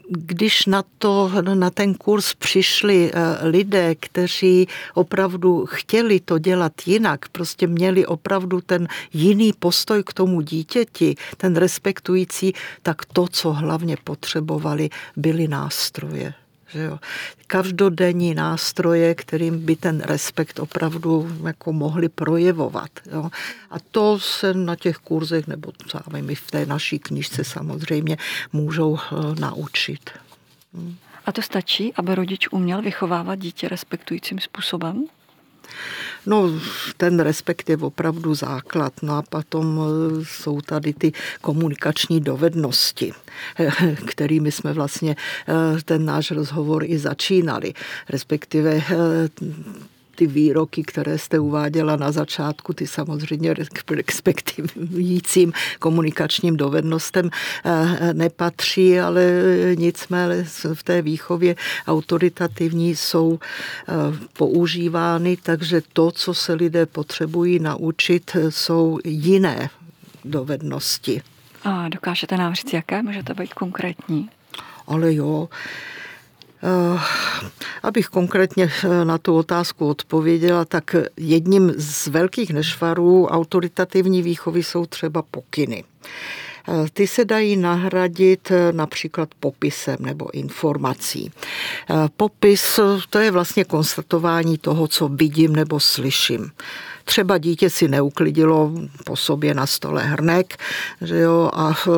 když 0.09 0.65
na, 0.65 0.83
to, 0.97 1.31
na 1.53 1.69
ten 1.69 1.93
kurz 1.93 2.33
přišli 2.33 3.11
lidé, 3.41 3.95
kteří 3.95 4.67
opravdu 4.93 5.65
chtěli 5.65 6.19
to 6.19 6.39
dělat 6.39 6.73
jinak, 6.85 7.29
prostě 7.29 7.67
měli 7.67 8.05
opravdu 8.05 8.61
ten 8.61 8.87
jiný 9.13 9.53
postoj 9.59 10.03
k 10.03 10.13
tomu 10.13 10.41
dítěti, 10.41 11.15
ten 11.37 11.55
respektující, 11.55 12.53
tak 12.81 13.05
to, 13.05 13.27
co 13.27 13.53
hlavně 13.53 13.97
potřebovali, 14.03 14.89
by 15.15 15.28
byly 15.31 15.47
nástroje. 15.47 16.33
Že 16.69 16.79
jo. 16.79 16.99
Každodenní 17.47 18.35
nástroje, 18.35 19.15
kterým 19.15 19.65
by 19.65 19.75
ten 19.75 20.01
respekt 20.01 20.59
opravdu 20.59 21.29
jako 21.47 21.73
mohli 21.73 22.09
projevovat. 22.09 22.89
Jo. 23.11 23.29
A 23.69 23.75
to 23.91 24.19
se 24.19 24.53
na 24.53 24.75
těch 24.75 24.97
kurzech, 24.97 25.47
nebo 25.47 25.71
sami 25.87 26.21
my 26.21 26.35
v 26.35 26.51
té 26.51 26.65
naší 26.65 26.99
knižce 26.99 27.43
samozřejmě 27.43 28.17
můžou 28.53 28.97
eh, 28.97 29.15
naučit. 29.39 30.09
Hm. 30.73 30.95
A 31.25 31.31
to 31.31 31.41
stačí, 31.41 31.93
aby 31.93 32.15
rodič 32.15 32.47
uměl 32.51 32.81
vychovávat 32.81 33.39
dítě 33.39 33.69
respektujícím 33.69 34.39
způsobem? 34.39 35.05
No, 36.25 36.51
ten 36.97 37.19
respekt 37.19 37.69
je 37.69 37.77
opravdu 37.77 38.35
základ. 38.35 38.93
No 39.01 39.17
a 39.17 39.21
potom 39.21 39.79
e, 39.79 40.25
jsou 40.25 40.61
tady 40.61 40.93
ty 40.93 41.11
komunikační 41.41 42.21
dovednosti, 42.21 43.13
e, 43.59 43.95
kterými 43.95 44.51
jsme 44.51 44.73
vlastně 44.73 45.15
e, 45.15 45.81
ten 45.81 46.05
náš 46.05 46.31
rozhovor 46.31 46.83
i 46.83 46.97
začínali. 46.97 47.73
Respektive 48.09 48.81
výroky, 50.27 50.83
které 50.83 51.17
jste 51.17 51.39
uváděla 51.39 51.95
na 51.95 52.11
začátku, 52.11 52.73
ty 52.73 52.87
samozřejmě 52.87 53.53
respektivujícím 53.89 55.53
komunikačním 55.79 56.57
dovednostem 56.57 57.29
eh, 57.65 58.13
nepatří, 58.13 58.99
ale 58.99 59.23
nicméně 59.75 60.45
v 60.73 60.83
té 60.83 61.01
výchově 61.01 61.55
autoritativní 61.87 62.95
jsou 62.95 63.39
eh, 63.39 63.93
používány, 64.37 65.37
takže 65.43 65.81
to, 65.93 66.11
co 66.11 66.33
se 66.33 66.53
lidé 66.53 66.85
potřebují 66.85 67.59
naučit, 67.59 68.37
jsou 68.49 68.99
jiné 69.03 69.69
dovednosti. 70.25 71.21
A 71.63 71.89
dokážete 71.89 72.37
nám 72.37 72.53
říct, 72.53 72.73
jaké? 72.73 73.01
Můžete 73.03 73.33
být 73.33 73.53
konkrétní? 73.53 74.29
Ale 74.87 75.13
jo, 75.13 75.49
Eh, 75.49 75.98
abych 77.83 78.07
konkrétně 78.07 78.71
eh, 78.83 79.05
na 79.05 79.17
tu 79.17 79.35
otázku 79.35 79.87
odpověděla, 79.87 80.65
tak 80.65 80.95
jedním 81.17 81.73
z 81.77 82.07
velkých 82.07 82.53
nešvarů 82.53 83.27
autoritativní 83.27 84.21
výchovy 84.21 84.63
jsou 84.63 84.85
třeba 84.85 85.21
pokyny. 85.21 85.83
Eh, 86.67 86.85
ty 86.93 87.07
se 87.07 87.25
dají 87.25 87.55
nahradit 87.55 88.51
například 88.71 89.29
popisem 89.39 89.97
nebo 89.99 90.35
informací. 90.35 91.31
Popis 92.17 92.79
to 93.09 93.19
je 93.19 93.31
vlastně 93.31 93.63
konstatování 93.63 94.57
toho, 94.57 94.87
co 94.87 95.07
vidím 95.07 95.55
nebo 95.55 95.79
slyším. 95.79 96.51
Třeba 97.09 97.37
dítě 97.37 97.69
si 97.69 97.87
neuklidilo 97.87 98.71
po 99.05 99.15
sobě 99.15 99.53
na 99.53 99.65
stole 99.65 100.03
hrnek, 100.03 100.57
že 101.01 101.17
jo, 101.17 101.49
a 101.53 101.71
e, 101.71 101.91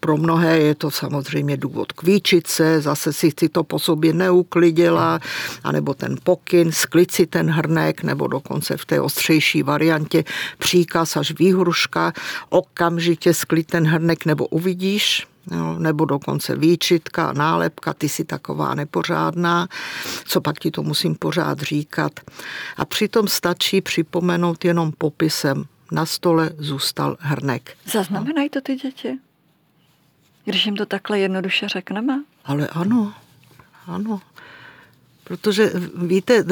pro 0.00 0.16
mnohé 0.16 0.58
je 0.58 0.74
to 0.74 0.90
samozřejmě 0.90 1.56
důvod 1.56 1.92
k 1.92 2.02
výčice, 2.02 2.80
zase 2.80 3.12
si 3.12 3.30
si 3.40 3.48
to 3.48 3.64
po 3.64 3.78
sobě 3.78 4.12
neuklidila, 4.12 5.20
anebo 5.64 5.94
ten 5.94 6.16
pokyn, 6.22 6.72
sklid 6.72 7.10
si 7.10 7.26
ten 7.26 7.50
hrnek, 7.50 8.02
nebo 8.02 8.26
dokonce 8.26 8.76
v 8.76 8.84
té 8.84 9.00
ostřejší 9.00 9.62
variantě 9.62 10.24
příkaz 10.58 11.16
až 11.16 11.38
výhruška, 11.38 12.12
okamžitě 12.48 13.34
sklid 13.34 13.66
ten 13.66 13.86
hrnek, 13.86 14.26
nebo 14.26 14.46
uvidíš, 14.46 15.26
jo, 15.50 15.78
nebo 15.78 16.04
dokonce 16.04 16.56
výčitka, 16.56 17.32
nálepka, 17.32 17.94
ty 17.94 18.08
si 18.08 18.24
taková 18.24 18.74
nepořádná, 18.74 19.68
co 20.24 20.40
pak 20.40 20.58
ti 20.58 20.70
to 20.70 20.82
musím 20.82 21.14
pořád 21.14 21.60
říkat. 21.60 22.20
A 22.76 22.84
přitom 22.84 23.28
stačí 23.28 23.80
připomenout 23.80 24.64
jenom 24.64 24.92
popisem, 24.92 25.64
na 25.92 26.06
stole 26.06 26.50
zůstal 26.58 27.16
hrnek. 27.20 27.76
Zaznamenají 27.92 28.50
to 28.50 28.60
ty 28.60 28.76
děti? 28.76 29.18
Když 30.44 30.66
jim 30.66 30.76
to 30.76 30.86
takhle 30.86 31.18
jednoduše 31.18 31.68
řekneme? 31.68 32.22
Ale 32.44 32.68
ano, 32.68 33.14
ano. 33.86 34.20
Protože 35.24 35.72
víte, 35.96 36.44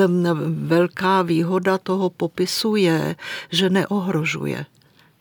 velká 0.49 1.23
výhoda 1.23 1.79
toho 1.79 2.11
popisu 2.11 2.77
je, 2.77 3.17
že 3.51 3.71
neohrožuje. 3.71 4.67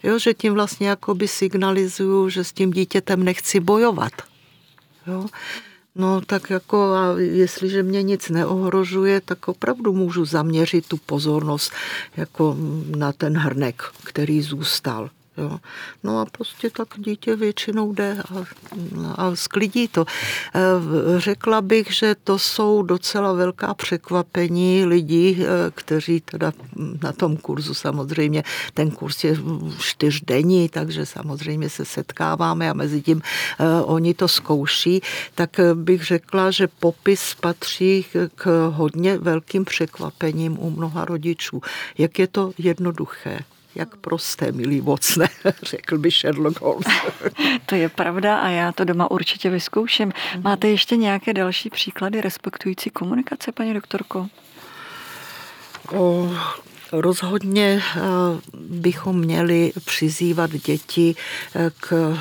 Jo, 0.03 0.19
že 0.19 0.33
tím 0.33 0.53
vlastně 0.53 0.87
jakoby 0.87 1.27
signalizuju, 1.27 2.29
že 2.29 2.43
s 2.43 2.53
tím 2.53 2.71
dítětem 2.71 3.23
nechci 3.23 3.59
bojovat. 3.59 4.13
Jo. 5.07 5.25
No 5.95 6.21
tak 6.21 6.49
jako 6.49 6.77
a 6.93 7.19
jestliže 7.19 7.83
mě 7.83 8.03
nic 8.03 8.29
neohrožuje, 8.29 9.21
tak 9.21 9.47
opravdu 9.47 9.93
můžu 9.93 10.25
zaměřit 10.25 10.87
tu 10.87 10.97
pozornost 10.97 11.71
jako 12.17 12.57
na 12.97 13.11
ten 13.11 13.37
hrnek, 13.37 13.83
který 14.03 14.41
zůstal. 14.41 15.09
Jo. 15.37 15.59
No 16.03 16.19
a 16.19 16.25
prostě 16.25 16.69
tak 16.69 16.87
dítě 16.97 17.35
většinou 17.35 17.93
jde 17.93 18.17
a, 18.21 18.45
a 19.15 19.35
sklidí 19.35 19.87
to. 19.87 20.05
Eh, 20.05 20.59
řekla 21.19 21.61
bych, 21.61 21.93
že 21.93 22.15
to 22.23 22.39
jsou 22.39 22.81
docela 22.81 23.33
velká 23.33 23.73
překvapení 23.73 24.85
lidí, 24.85 25.37
eh, 25.39 25.45
kteří 25.75 26.21
teda 26.21 26.51
na 27.03 27.11
tom 27.11 27.37
kurzu 27.37 27.73
samozřejmě, 27.73 28.43
ten 28.73 28.91
kurz 28.91 29.23
je 29.23 29.37
čtyřdenní, 29.79 30.69
takže 30.69 31.05
samozřejmě 31.05 31.69
se 31.69 31.85
setkáváme 31.85 32.69
a 32.69 32.73
mezi 32.73 33.01
tím 33.01 33.21
eh, 33.59 33.81
oni 33.81 34.13
to 34.13 34.27
zkouší, 34.27 35.01
tak 35.35 35.59
bych 35.73 36.03
řekla, 36.03 36.51
že 36.51 36.67
popis 36.67 37.35
patří 37.41 38.05
k 38.35 38.69
hodně 38.69 39.17
velkým 39.17 39.65
překvapením 39.65 40.59
u 40.59 40.69
mnoha 40.69 41.05
rodičů. 41.05 41.61
Jak 41.97 42.19
je 42.19 42.27
to 42.27 42.51
jednoduché 42.57 43.39
jak 43.75 43.95
prosté, 43.95 44.51
milý 44.51 44.81
vocne, 44.81 45.29
řekl 45.63 45.97
by 45.97 46.11
Sherlock 46.11 46.61
Holmes. 46.61 46.87
to 47.65 47.75
je 47.75 47.89
pravda 47.89 48.37
a 48.37 48.49
já 48.49 48.71
to 48.71 48.83
doma 48.83 49.11
určitě 49.11 49.49
vyzkouším. 49.49 50.13
Máte 50.41 50.67
ještě 50.67 50.97
nějaké 50.97 51.33
další 51.33 51.69
příklady 51.69 52.21
respektující 52.21 52.89
komunikace, 52.89 53.51
paní 53.51 53.73
doktorko? 53.73 54.27
O, 55.91 56.31
rozhodně 56.91 57.81
eh, 57.95 57.99
bychom 58.53 59.19
měli 59.19 59.73
přizývat 59.85 60.51
děti 60.51 61.15
eh, 61.55 61.71
k 61.79 62.17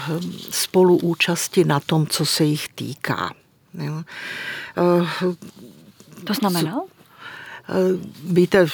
spoluúčasti 0.50 1.64
na 1.64 1.80
tom, 1.80 2.06
co 2.06 2.26
se 2.26 2.44
jich 2.44 2.68
týká. 2.68 3.34
Eh, 3.78 4.04
to 6.24 6.34
znamená? 6.34 6.80
Víte, 8.24 8.66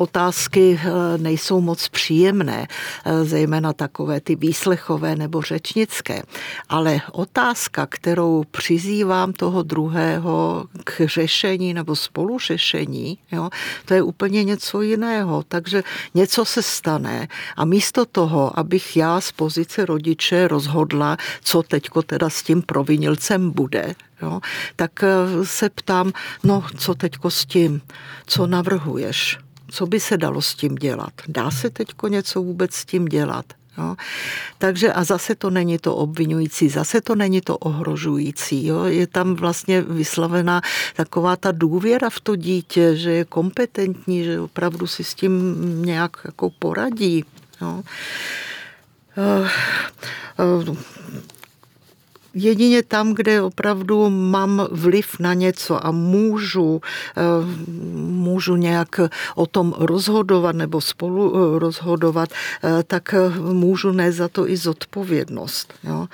otázky 0.00 0.80
eh, 0.80 1.18
nejsou 1.18 1.60
moc 1.60 1.88
příjemné, 1.88 2.66
eh, 3.04 3.24
zejména 3.24 3.72
takové 3.72 4.20
ty 4.20 4.36
výslechové 4.36 5.16
nebo 5.16 5.42
řečnické. 5.42 6.22
Ale 6.68 7.00
otázka, 7.12 7.86
kterou 7.86 8.44
přizývám 8.50 9.32
toho 9.32 9.62
druhého 9.62 10.64
k 10.84 11.06
řešení 11.06 11.74
nebo 11.74 11.96
spoluřešení, 11.96 13.18
jo, 13.32 13.50
to 13.84 13.94
je 13.94 14.02
úplně 14.02 14.44
něco 14.44 14.82
jiného. 14.82 15.42
Takže 15.48 15.82
něco 16.14 16.44
se 16.44 16.62
stane 16.62 17.28
a 17.56 17.64
místo 17.64 18.04
toho, 18.04 18.58
abych 18.58 18.96
já 18.96 19.20
z 19.20 19.32
pozice 19.32 19.86
rodiče 19.86 20.48
rozhodla, 20.48 21.16
co 21.42 21.62
teďko 21.62 22.02
teda 22.02 22.30
s 22.30 22.42
tím 22.42 22.62
provinilcem 22.62 23.50
bude, 23.50 23.94
jo, 24.22 24.40
tak 24.76 25.02
eh, 25.02 25.44
se 25.44 25.70
ptám, 25.70 26.12
no 26.44 26.64
co 26.76 26.94
teďko 26.94 27.30
s 27.30 27.46
tím, 27.46 27.80
co 28.26 28.46
navrhuješ? 28.46 29.45
Co 29.68 29.86
by 29.86 30.00
se 30.00 30.16
dalo 30.16 30.42
s 30.42 30.54
tím 30.54 30.74
dělat. 30.74 31.12
Dá 31.28 31.50
se 31.50 31.70
teď 31.70 31.88
něco 32.08 32.42
vůbec 32.42 32.74
s 32.74 32.84
tím 32.84 33.04
dělat? 33.04 33.44
Jo? 33.78 33.96
Takže 34.58 34.92
a 34.92 35.04
zase 35.04 35.34
to 35.34 35.50
není 35.50 35.78
to 35.78 35.96
obvinující, 35.96 36.68
zase 36.68 37.00
to 37.00 37.14
není 37.14 37.40
to 37.40 37.58
ohrožující. 37.58 38.66
Jo? 38.66 38.84
Je 38.84 39.06
tam 39.06 39.34
vlastně 39.34 39.82
vyslavená 39.82 40.62
taková 40.94 41.36
ta 41.36 41.52
důvěra 41.52 42.10
v 42.10 42.20
to 42.20 42.36
dítě, 42.36 42.96
že 42.96 43.10
je 43.10 43.24
kompetentní, 43.24 44.24
že 44.24 44.40
opravdu 44.40 44.86
si 44.86 45.04
s 45.04 45.14
tím 45.14 45.54
nějak 45.84 46.16
jako 46.24 46.50
poradí. 46.50 47.24
Jo? 47.60 47.82
Jedině 52.38 52.82
tam, 52.82 53.14
kde 53.14 53.42
opravdu 53.42 54.10
mám 54.10 54.68
vliv 54.70 55.18
na 55.20 55.34
něco 55.34 55.86
a 55.86 55.90
můžu, 55.90 56.80
eh, 57.16 57.22
můžu 57.96 58.56
nějak 58.56 59.00
o 59.34 59.46
tom 59.46 59.74
rozhodovat 59.78 60.56
nebo 60.56 60.80
spolu 60.80 61.32
eh, 61.36 61.58
rozhodovat, 61.58 62.28
eh, 62.64 62.82
tak 62.82 63.14
můžu 63.52 63.92
nést 63.92 64.16
za 64.16 64.28
to 64.28 64.50
i 64.50 64.56
zodpovědnost. 64.56 65.74
Jo. 65.84 66.06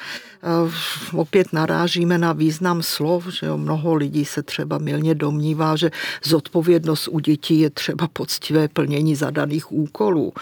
Opět 1.12 1.52
narážíme 1.52 2.18
na 2.18 2.32
význam 2.32 2.82
slov, 2.82 3.26
že 3.26 3.46
jo, 3.46 3.58
mnoho 3.58 3.94
lidí 3.94 4.24
se 4.24 4.42
třeba 4.42 4.78
milně 4.78 5.14
domnívá, 5.14 5.76
že 5.76 5.90
zodpovědnost 6.24 7.08
u 7.08 7.18
dětí 7.20 7.60
je 7.60 7.70
třeba 7.70 8.08
poctivé 8.12 8.68
plnění 8.68 9.16
zadaných 9.16 9.72
úkolů. 9.72 10.32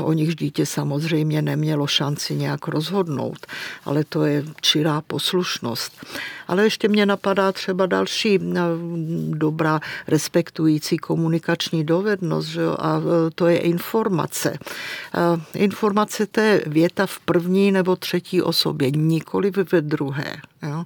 O 0.00 0.12
nich 0.12 0.36
dítě 0.36 0.66
samozřejmě 0.66 1.42
nemělo 1.42 1.86
šanci 1.86 2.34
nějak 2.34 2.68
rozhodnout, 2.68 3.46
ale 3.84 4.04
to 4.04 4.24
je 4.24 4.44
čirá 4.60 5.00
poslušnost. 5.00 5.92
Ale 6.48 6.64
ještě 6.64 6.88
mě 6.88 7.06
napadá 7.06 7.52
třeba 7.52 7.86
další 7.86 8.38
eh, 8.38 8.60
dobrá 9.30 9.80
respektující 10.08 10.96
komunikační 10.96 11.84
dovednost, 11.84 12.48
že 12.48 12.60
jo? 12.60 12.76
a 12.78 12.98
eh, 12.98 13.30
to 13.34 13.46
je 13.46 13.58
informace. 13.58 14.58
Eh, 15.14 15.58
informace 15.58 16.26
to 16.26 16.40
je 16.40 16.62
věta 16.66 17.06
v 17.06 17.18
první 17.18 17.72
nebo 17.72 17.96
třetí 17.96 18.42
osobě, 18.42 18.90
nikoli 18.90 19.31
ve 19.72 19.80
druhé. 19.80 20.36
Jo. 20.62 20.84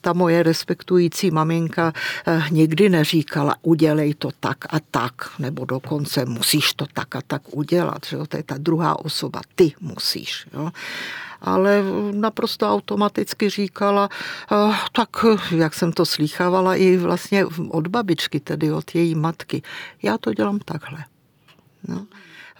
Ta 0.00 0.12
moje 0.12 0.42
respektující 0.42 1.30
maminka 1.30 1.92
eh, 2.26 2.42
nikdy 2.50 2.88
neříkala, 2.88 3.54
udělej 3.62 4.14
to 4.14 4.28
tak 4.40 4.58
a 4.70 4.80
tak, 4.90 5.12
nebo 5.38 5.64
dokonce 5.64 6.24
musíš 6.24 6.74
to 6.74 6.86
tak 6.92 7.16
a 7.16 7.22
tak 7.26 7.42
udělat. 7.54 8.06
Že 8.06 8.16
jo. 8.16 8.26
To 8.26 8.36
je 8.36 8.42
ta 8.42 8.54
druhá 8.58 9.04
osoba, 9.04 9.40
ty 9.54 9.72
musíš. 9.80 10.46
Jo 10.52 10.70
ale 11.42 11.82
naprosto 12.12 12.72
automaticky 12.72 13.50
říkala, 13.50 14.08
eh, 14.52 14.76
tak 14.92 15.08
jak 15.50 15.74
jsem 15.74 15.92
to 15.92 16.06
slýchávala 16.06 16.74
i 16.74 16.96
vlastně 16.96 17.46
od 17.68 17.86
babičky, 17.86 18.40
tedy 18.40 18.72
od 18.72 18.94
její 18.94 19.14
matky, 19.14 19.62
já 20.02 20.18
to 20.18 20.34
dělám 20.34 20.58
takhle. 20.58 21.04
No. 21.88 22.06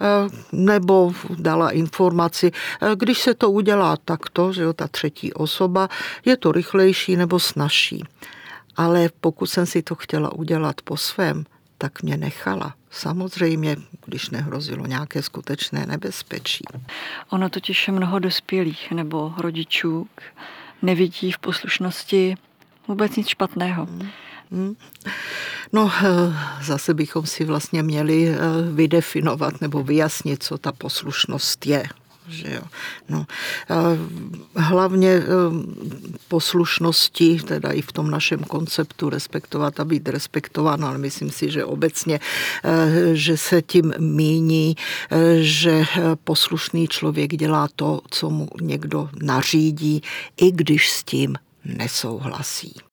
Eh, 0.01 0.29
nebo 0.51 1.13
dala 1.37 1.71
informaci, 1.71 2.51
eh, 2.81 2.95
když 2.95 3.17
se 3.17 3.33
to 3.33 3.51
udělá 3.51 3.97
takto, 3.97 4.53
že 4.53 4.61
jo, 4.61 4.73
ta 4.73 4.87
třetí 4.87 5.33
osoba, 5.33 5.89
je 6.25 6.37
to 6.37 6.51
rychlejší 6.51 7.15
nebo 7.15 7.39
snažší. 7.39 8.03
Ale 8.75 9.09
pokud 9.21 9.45
jsem 9.45 9.65
si 9.65 9.81
to 9.81 9.95
chtěla 9.95 10.33
udělat 10.33 10.81
po 10.81 10.97
svém, 10.97 11.45
tak 11.77 12.03
mě 12.03 12.17
nechala. 12.17 12.73
Samozřejmě, 12.91 13.75
když 14.05 14.29
nehrozilo 14.29 14.87
nějaké 14.87 15.21
skutečné 15.21 15.85
nebezpečí. 15.85 16.63
Ono 17.29 17.49
totiž 17.49 17.87
mnoho 17.87 18.19
dospělých 18.19 18.91
nebo 18.91 19.33
rodičů 19.37 20.07
nevidí 20.81 21.31
v 21.31 21.39
poslušnosti 21.39 22.35
vůbec 22.87 23.15
nic 23.15 23.27
špatného. 23.27 23.85
Hmm. 23.85 24.09
Hmm. 24.51 24.75
No, 25.73 25.91
eh, 26.03 26.33
zase 26.63 26.93
bychom 26.93 27.25
si 27.25 27.45
vlastně 27.45 27.83
měli 27.83 28.29
eh, 28.29 28.37
vydefinovat 28.71 29.61
nebo 29.61 29.83
vyjasnit, 29.83 30.43
co 30.43 30.57
ta 30.57 30.71
poslušnost 30.71 31.65
je. 31.65 31.83
Že 32.27 32.53
jo. 32.53 32.61
No, 33.09 33.25
hlavně 34.55 35.09
eh, 35.09 35.23
poslušnosti, 36.27 37.39
teda 37.47 37.71
i 37.71 37.81
v 37.81 37.91
tom 37.91 38.11
našem 38.11 38.39
konceptu 38.39 39.09
respektovat 39.09 39.79
a 39.79 39.85
být 39.85 40.09
respektován, 40.09 40.85
ale 40.85 40.97
myslím 40.97 41.31
si, 41.31 41.51
že 41.51 41.65
obecně, 41.65 42.19
že 43.13 43.37
se 43.37 43.61
tím 43.61 43.93
míní, 43.99 44.75
že 45.39 45.83
poslušný 46.23 46.87
člověk 46.87 47.35
dělá 47.35 47.67
to, 47.75 48.01
co 48.09 48.29
mu 48.29 48.47
někdo 48.61 49.09
nařídí, 49.21 50.01
i 50.37 50.51
když 50.51 50.91
s 50.91 51.03
tím 51.03 51.35
nesouhlasí. 51.65 52.90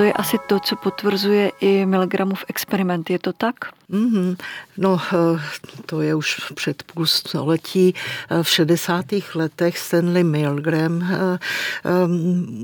To 0.00 0.04
je 0.04 0.12
asi 0.12 0.38
to, 0.48 0.60
co 0.60 0.76
potvrzuje 0.76 1.52
i 1.60 1.86
Milgramův 1.86 2.44
experiment. 2.48 3.10
Je 3.10 3.18
to 3.18 3.32
tak? 3.32 3.54
Mm-hmm. 3.90 4.36
No, 4.78 5.00
eh, 5.12 5.40
to 5.86 6.00
je 6.00 6.14
už 6.14 6.52
před 6.54 6.82
půl 6.82 7.06
století. 7.06 7.94
Eh, 8.30 8.42
v 8.42 8.48
60. 8.48 9.04
letech 9.34 9.78
Stanley 9.78 10.24
Milgram 10.24 11.02
eh, 11.02 11.38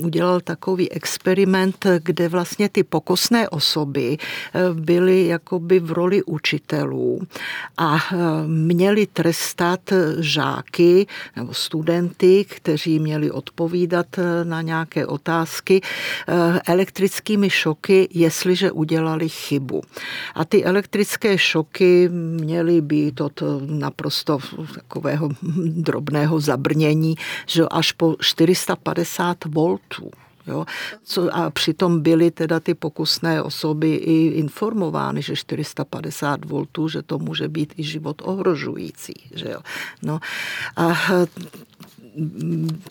udělal 0.03 0.41
takový 0.41 0.93
experiment, 0.93 1.87
kde 2.03 2.29
vlastně 2.29 2.69
ty 2.69 2.85
pokosné 2.85 3.49
osoby 3.49 4.19
byly 4.73 5.27
jakoby 5.27 5.81
v 5.81 5.93
roli 5.93 6.23
učitelů 6.23 7.21
a 7.77 7.99
měli 8.47 9.07
trestat 9.07 9.81
žáky 10.19 11.07
nebo 11.37 11.55
studenty, 11.55 12.45
kteří 12.45 12.99
měli 12.99 13.31
odpovídat 13.31 14.07
na 14.45 14.62
nějaké 14.62 15.07
otázky 15.07 15.81
elektrickými 16.67 17.51
šoky, 17.51 18.09
jestliže 18.11 18.71
udělali 18.71 19.29
chybu. 19.29 19.83
A 20.35 20.45
ty 20.45 20.65
elektrické 20.65 21.15
elektrické 21.16 21.38
šoky 21.38 22.09
měly 22.12 22.81
být 22.81 23.20
od 23.20 23.42
naprosto 23.66 24.38
takového 24.74 25.29
drobného 25.66 26.40
zabrnění, 26.40 27.16
že 27.46 27.64
až 27.70 27.92
po 27.92 28.16
450 28.20 29.44
voltů. 29.44 30.11
Jo? 30.46 30.64
Co, 31.05 31.35
a 31.35 31.50
přitom 31.50 32.00
byly 32.00 32.31
teda 32.31 32.61
ty 32.61 32.74
pokusné 32.74 33.42
osoby 33.42 33.94
i 33.94 34.26
informovány, 34.26 35.22
že 35.22 35.37
450 35.37 36.44
voltů, 36.44 36.88
že 36.88 37.02
to 37.02 37.18
může 37.18 37.48
být 37.48 37.74
i 37.76 37.83
život 37.83 38.22
ohrožující. 38.24 39.14
Že 39.35 39.48
jo? 39.50 39.61
No, 40.02 40.20
a 40.76 40.94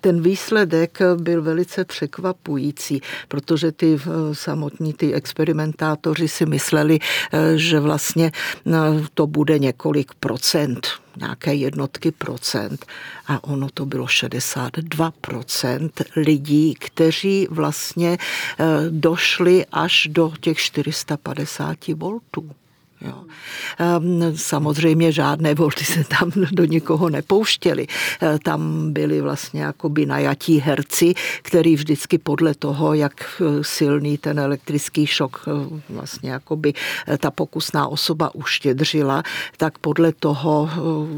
ten 0.01 0.21
výsledek 0.21 0.99
byl 1.15 1.41
velice 1.41 1.85
překvapující, 1.85 3.01
protože 3.27 3.71
ty 3.71 3.95
eh, 3.95 4.35
samotní 4.35 4.93
ty 4.93 5.13
experimentátoři 5.13 6.27
si 6.27 6.45
mysleli, 6.45 6.99
eh, 6.99 7.57
že 7.57 7.79
vlastně 7.79 8.31
eh, 8.67 8.71
to 9.13 9.27
bude 9.27 9.59
několik 9.59 10.13
procent 10.13 10.87
nějaké 11.17 11.53
jednotky 11.53 12.11
procent 12.11 12.85
a 13.27 13.43
ono 13.43 13.67
to 13.73 13.85
bylo 13.85 14.07
62 14.07 15.11
procent 15.21 16.01
lidí, 16.15 16.73
kteří 16.73 17.47
vlastně 17.49 18.17
došli 18.89 19.65
až 19.71 20.07
do 20.11 20.33
těch 20.39 20.57
450 20.57 21.87
voltů. 21.87 22.51
Jo. 23.01 23.23
Ehm, 23.77 24.37
samozřejmě 24.37 25.11
žádné 25.11 25.55
volty 25.55 25.85
se 25.85 26.03
tam 26.03 26.31
do 26.51 26.65
nikoho 26.65 27.09
nepouštěly. 27.09 27.87
Ehm, 28.21 28.39
tam 28.39 28.91
byli 28.93 29.21
vlastně 29.21 29.61
jakoby 29.61 30.05
najatí 30.05 30.59
herci, 30.59 31.13
který 31.41 31.75
vždycky 31.75 32.17
podle 32.17 32.55
toho, 32.55 32.93
jak 32.93 33.41
eh, 33.41 33.63
silný 33.63 34.17
ten 34.17 34.39
elektrický 34.39 35.07
šok 35.07 35.45
eh, 35.47 35.81
vlastně 35.89 36.31
jakoby 36.31 36.73
ta 37.17 37.31
pokusná 37.31 37.87
osoba 37.87 38.35
uštědřila, 38.35 39.23
tak 39.57 39.77
podle 39.77 40.13
toho 40.13 40.69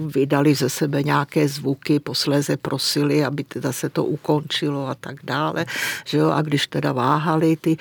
vydali 0.07 0.55
ze 0.55 0.69
sebe 0.69 1.03
nějaké 1.03 1.47
zvuky, 1.47 1.99
posléze 1.99 2.57
prosili, 2.57 3.25
aby 3.25 3.43
teda 3.43 3.71
se 3.71 3.89
to 3.89 4.03
ukončilo 4.03 4.87
a 4.87 4.95
tak 4.95 5.15
dále. 5.23 5.65
Že 6.05 6.17
jo? 6.17 6.29
A 6.29 6.41
když 6.41 6.67
teda 6.67 6.91
váhali 6.91 7.55
ty 7.55 7.77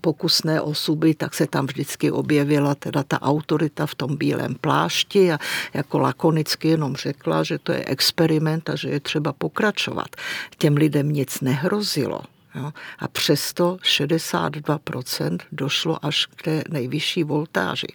pokusné 0.00 0.60
osoby, 0.60 1.14
tak 1.14 1.34
se 1.34 1.46
tam 1.46 1.66
vždycky 1.66 2.10
objevila 2.10 2.74
teda 2.74 3.02
ta 3.12 3.20
autorita 3.22 3.86
v 3.86 3.94
tom 3.94 4.16
bílém 4.16 4.54
plášti 4.54 5.32
a 5.32 5.38
jako 5.74 5.98
lakonicky 5.98 6.68
jenom 6.68 6.96
řekla, 6.96 7.42
že 7.42 7.58
to 7.58 7.72
je 7.72 7.84
experiment 7.84 8.70
a 8.70 8.76
že 8.76 8.88
je 8.88 9.00
třeba 9.00 9.32
pokračovat. 9.32 10.16
Těm 10.58 10.76
lidem 10.76 11.12
nic 11.12 11.40
nehrozilo. 11.40 12.20
Jo? 12.54 12.72
A 12.98 13.08
přesto 13.08 13.76
62% 13.82 15.38
došlo 15.52 16.06
až 16.06 16.26
k 16.26 16.42
té 16.42 16.64
nejvyšší 16.68 17.24
voltáži. 17.24 17.86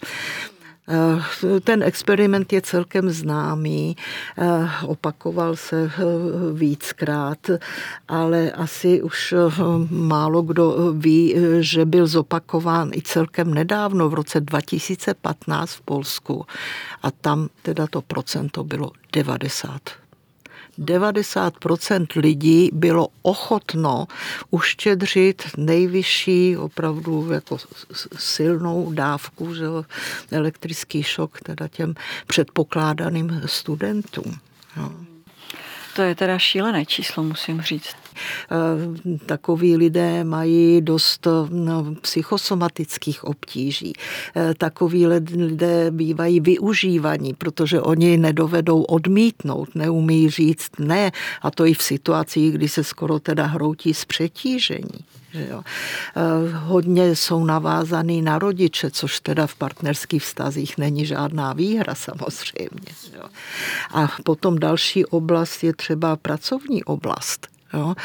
Eh, 0.89 1.59
ten 1.59 1.83
experiment 1.83 2.53
je 2.53 2.61
celkem 2.61 3.09
známý, 3.09 3.97
eh, 4.37 4.69
opakoval 4.85 5.55
se 5.55 5.83
eh, 5.83 6.03
víckrát, 6.53 7.49
ale 8.07 8.51
asi 8.51 9.01
už 9.01 9.33
málo 9.89 10.41
kdo 10.41 10.93
ví, 10.93 11.35
že 11.59 11.85
byl 11.85 12.07
zopakován 12.07 12.91
i 12.93 13.01
celkem 13.01 13.53
nedávno, 13.53 14.09
v 14.09 14.13
roce 14.13 14.41
2015 14.41 15.73
v 15.73 15.81
Polsku. 15.81 16.45
A 17.03 17.11
tam 17.11 17.49
teda 17.61 17.87
to 17.87 18.01
procento 18.01 18.63
bylo 18.63 18.91
90 19.13 20.06
90% 20.79 22.07
lidí 22.15 22.69
bylo 22.73 23.07
ochotno 23.21 24.07
uštědřit 24.49 25.43
nejvyšší 25.57 26.57
opravdu 26.57 27.31
jako 27.31 27.57
silnou 28.17 28.91
dávku, 28.93 29.55
že 29.55 29.65
elektrický 30.31 31.03
šok 31.03 31.41
teda 31.41 31.67
těm 31.67 31.93
předpokládaným 32.27 33.41
studentům. 33.45 34.39
No. 34.77 34.95
To 35.95 36.01
je 36.01 36.15
teda 36.15 36.39
šílené 36.39 36.85
číslo, 36.85 37.23
musím 37.23 37.61
říct. 37.61 37.95
Eh, 38.51 39.17
takoví 39.25 39.77
lidé 39.77 40.23
mají 40.23 40.81
dost 40.81 41.27
no, 41.49 41.95
psychosomatických 42.01 43.23
obtíží. 43.23 43.93
Eh, 44.35 44.53
takoví 44.57 45.07
lidé 45.07 45.91
bývají 45.91 46.39
využívaní, 46.39 47.33
protože 47.33 47.81
oni 47.81 48.17
nedovedou 48.17 48.81
odmítnout, 48.81 49.75
neumí 49.75 50.29
říct 50.29 50.71
ne, 50.79 51.11
a 51.41 51.51
to 51.51 51.65
i 51.65 51.73
v 51.73 51.83
situacích, 51.83 52.51
kdy 52.53 52.69
se 52.69 52.83
skoro 52.83 53.19
teda 53.19 53.45
hroutí 53.45 53.93
z 53.93 54.05
přetížení. 54.05 55.05
Že 55.31 55.47
jo. 55.51 55.61
Eh, 56.15 56.21
hodně 56.53 57.15
jsou 57.15 57.45
navázaný 57.45 58.21
na 58.21 58.39
rodiče, 58.39 58.91
což 58.91 59.19
teda 59.19 59.47
v 59.47 59.55
partnerských 59.55 60.23
vztazích 60.23 60.77
není 60.77 61.05
žádná 61.05 61.53
výhra 61.53 61.95
samozřejmě. 61.95 62.91
Jo. 63.15 63.23
A 63.91 64.07
potom 64.23 64.59
další 64.59 65.05
oblast 65.05 65.63
je 65.63 65.73
třeba 65.73 66.15
pracovní 66.15 66.83
oblast. 66.83 67.56
Jo. 67.73 67.95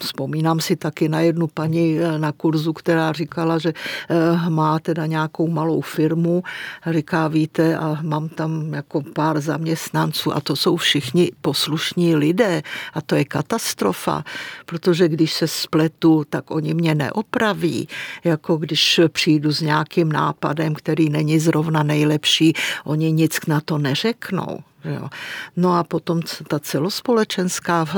Vzpomínám 0.00 0.60
si 0.60 0.76
taky 0.76 1.08
na 1.08 1.20
jednu 1.20 1.46
paní 1.46 1.98
eh, 1.98 2.18
na 2.18 2.32
kurzu, 2.32 2.72
která 2.72 3.12
říkala, 3.12 3.58
že 3.58 3.72
eh, 3.72 4.50
má 4.50 4.78
teda 4.78 5.06
nějakou 5.06 5.48
malou 5.48 5.80
firmu. 5.80 6.42
Říká, 6.90 7.28
víte, 7.28 7.76
a 7.76 7.98
mám 8.02 8.28
tam 8.28 8.74
jako 8.74 9.02
pár 9.02 9.40
zaměstnanců 9.40 10.36
a 10.36 10.40
to 10.40 10.56
jsou 10.56 10.76
všichni 10.76 11.30
poslušní 11.40 12.16
lidé 12.16 12.62
a 12.94 13.00
to 13.00 13.14
je 13.14 13.24
katastrofa, 13.24 14.24
protože 14.66 15.08
když 15.08 15.32
se 15.32 15.48
spletu, 15.48 16.24
tak 16.30 16.50
oni 16.50 16.74
mě 16.74 16.94
neopraví. 16.94 17.88
Jako 18.24 18.56
když 18.56 19.00
přijdu 19.08 19.52
s 19.52 19.60
nějakým 19.60 20.12
nápadem, 20.12 20.74
který 20.74 21.08
není 21.10 21.38
zrovna 21.38 21.82
nejlepší, 21.82 22.52
oni 22.84 23.12
nic 23.12 23.46
na 23.46 23.60
to 23.60 23.78
neřeknou. 23.78 24.73
Jo. 24.84 25.08
No 25.56 25.76
a 25.76 25.84
potom 25.84 26.20
ta 26.48 26.58
celospolečenská 26.58 27.84
eh, 27.88 27.94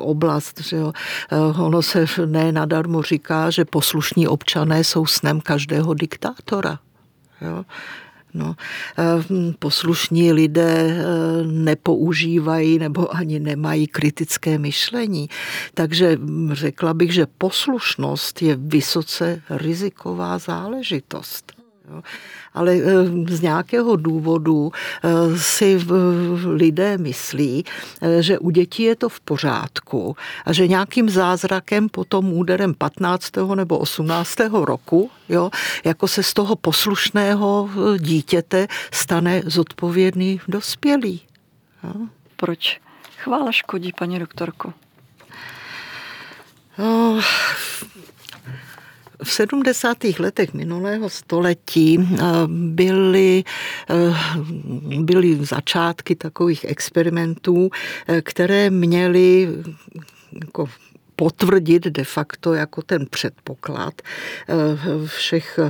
oblast, 0.00 0.60
že 0.60 0.76
jo, 0.76 0.92
eh, 1.32 1.36
ono 1.36 1.82
se 1.82 2.06
ne 2.26 2.52
nadarmo 2.52 3.02
říká, 3.02 3.50
že 3.50 3.64
poslušní 3.64 4.28
občané 4.28 4.84
jsou 4.84 5.06
snem 5.06 5.40
každého 5.40 5.94
diktátora. 5.94 6.78
Jo. 7.40 7.64
No, 8.34 8.56
eh, 8.98 9.04
poslušní 9.58 10.32
lidé 10.32 11.04
nepoužívají 11.46 12.78
nebo 12.78 13.14
ani 13.16 13.40
nemají 13.40 13.86
kritické 13.86 14.58
myšlení. 14.58 15.28
Takže 15.74 16.18
řekla 16.52 16.94
bych, 16.94 17.12
že 17.12 17.26
poslušnost 17.38 18.42
je 18.42 18.56
vysoce 18.56 19.42
riziková 19.50 20.38
záležitost. 20.38 21.53
Jo 21.88 22.02
ale 22.54 22.72
eh, 22.74 22.82
z 23.28 23.40
nějakého 23.40 23.96
důvodu 23.96 24.72
eh, 24.72 25.38
si 25.38 25.78
lidé 26.44 26.98
myslí, 26.98 27.64
eh, 28.00 28.22
že 28.22 28.38
u 28.38 28.50
dětí 28.50 28.82
je 28.82 28.96
to 28.96 29.08
v 29.08 29.20
pořádku 29.20 30.16
a 30.44 30.52
že 30.52 30.68
nějakým 30.68 31.10
zázrakem 31.10 31.88
potom 31.88 32.32
úderem 32.32 32.74
15. 32.74 33.54
nebo 33.54 33.78
18. 33.78 34.38
roku, 34.52 35.10
jo, 35.28 35.50
jako 35.84 36.08
se 36.08 36.22
z 36.22 36.34
toho 36.34 36.56
poslušného 36.56 37.70
dítěte 37.98 38.66
stane 38.92 39.42
zodpovědný 39.46 40.40
dospělý. 40.48 41.20
Jo. 41.84 41.92
Proč 42.36 42.80
chvála 43.18 43.52
škodí, 43.52 43.92
paní 43.98 44.18
doktorko? 44.18 44.72
No, 46.78 47.20
v 49.22 49.32
70. 49.32 49.96
letech 50.18 50.54
minulého 50.54 51.10
století 51.10 51.98
eh, 51.98 52.22
byly, 52.46 53.44
eh, 53.90 54.14
byly 55.00 55.44
začátky 55.44 56.14
takových 56.14 56.64
experimentů, 56.64 57.70
eh, 58.08 58.22
které 58.22 58.70
měly 58.70 59.48
jako 60.44 60.66
potvrdit 61.16 61.84
de 61.84 62.04
facto 62.04 62.54
jako 62.54 62.82
ten 62.82 63.06
předpoklad 63.06 63.94
eh, 64.02 64.54
všech 65.06 65.60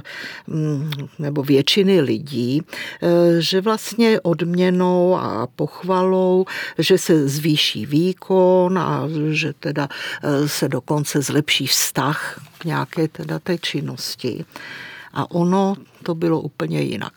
mm, 0.46 0.90
nebo 1.18 1.42
většiny 1.42 2.00
lidí, 2.00 2.62
eh, 2.62 3.09
že 3.38 3.61
vlastně 3.61 4.20
odměnou 4.20 5.16
a 5.16 5.48
pochvalou, 5.57 6.44
že 6.78 6.98
se 6.98 7.28
zvýší 7.28 7.87
výkon 7.87 8.78
a 8.78 9.09
že 9.30 9.52
teda 9.52 9.88
eh, 10.22 10.48
se 10.48 10.68
dokonce 10.68 11.22
zlepší 11.22 11.66
vztah 11.66 12.40
k 12.59 12.64
nějaké 12.64 13.09
teda 13.09 13.38
té 13.38 13.59
činnosti. 13.59 14.44
A 15.12 15.30
ono 15.30 15.74
to 16.02 16.14
bylo 16.14 16.40
úplně 16.40 16.80
jinak. 16.80 17.14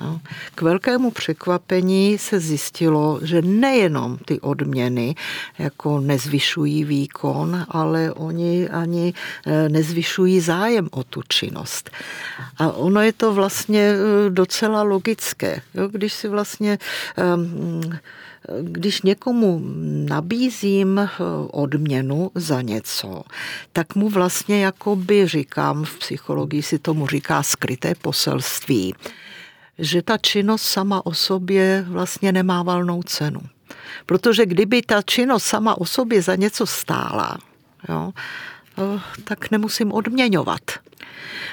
No. 0.00 0.20
K 0.54 0.62
velkému 0.62 1.10
překvapení 1.10 2.18
se 2.18 2.40
zjistilo, 2.40 3.20
že 3.22 3.42
nejenom 3.42 4.18
ty 4.24 4.40
odměny 4.40 5.14
jako 5.58 6.00
nezvyšují 6.00 6.84
výkon, 6.84 7.66
ale 7.68 8.12
oni 8.12 8.68
ani 8.68 9.14
e, 9.46 9.68
nezvyšují 9.68 10.40
zájem 10.40 10.88
o 10.90 11.04
tu 11.04 11.22
činnost. 11.28 11.90
A 12.58 12.72
ono 12.72 13.00
je 13.00 13.12
to 13.12 13.34
vlastně 13.34 13.80
e, 13.80 14.30
docela 14.30 14.82
logické. 14.82 15.60
Jo? 15.74 15.88
Když 15.88 16.12
si 16.12 16.28
vlastně 16.28 16.78
když 18.62 19.02
někomu 19.02 19.62
nabízím 20.08 20.98
e, 20.98 21.08
odměnu 21.50 22.30
za 22.34 22.60
něco, 22.60 23.22
tak 23.72 23.94
mu 23.94 24.08
vlastně 24.08 24.64
jakoby 24.64 25.26
říkám, 25.26 25.84
v 25.84 25.98
psychologii 25.98 26.62
si 26.62 26.78
tomu 26.78 27.06
říká 27.06 27.42
skryté 27.42 27.94
poselství, 27.94 28.94
že 29.78 30.02
ta 30.02 30.18
činnost 30.18 30.62
sama 30.62 31.06
o 31.06 31.14
sobě 31.14 31.84
vlastně 31.88 32.32
nemá 32.32 32.62
valnou 32.62 33.02
cenu. 33.02 33.40
Protože 34.06 34.46
kdyby 34.46 34.82
ta 34.82 35.02
činnost 35.02 35.44
sama 35.44 35.78
o 35.78 35.86
sobě 35.86 36.22
za 36.22 36.34
něco 36.34 36.66
stála, 36.66 37.38
jo, 37.88 38.12
tak 39.24 39.50
nemusím 39.50 39.92
odměňovat. 39.92 40.60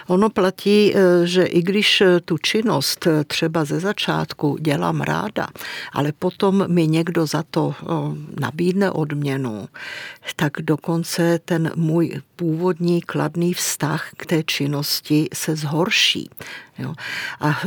Ono 0.08 0.30
platí, 0.30 0.96
e, 0.96 1.28
že 1.28 1.44
i 1.44 1.62
když 1.62 2.04
tu 2.26 2.38
činnost 2.38 3.08
e, 3.08 3.24
třeba 3.24 3.66
ze 3.66 3.80
začátku 3.80 4.58
dělám 4.62 5.02
ráda, 5.02 5.48
ale 5.94 6.12
potom 6.12 6.64
mi 6.68 6.88
někdo 6.88 7.26
za 7.26 7.44
to 7.44 7.76
nabídne 8.40 8.92
odměnu, 8.92 9.68
tak 10.36 10.54
dokonce 10.62 11.40
ten 11.46 11.72
můj 11.76 12.22
původní 12.36 13.02
kladný 13.02 13.54
vztah 13.54 14.10
k 14.18 14.26
té 14.26 14.44
činnosti 14.44 15.28
se 15.34 15.56
zhorší. 15.56 16.30
Jo. 16.80 16.94
A 17.40 17.60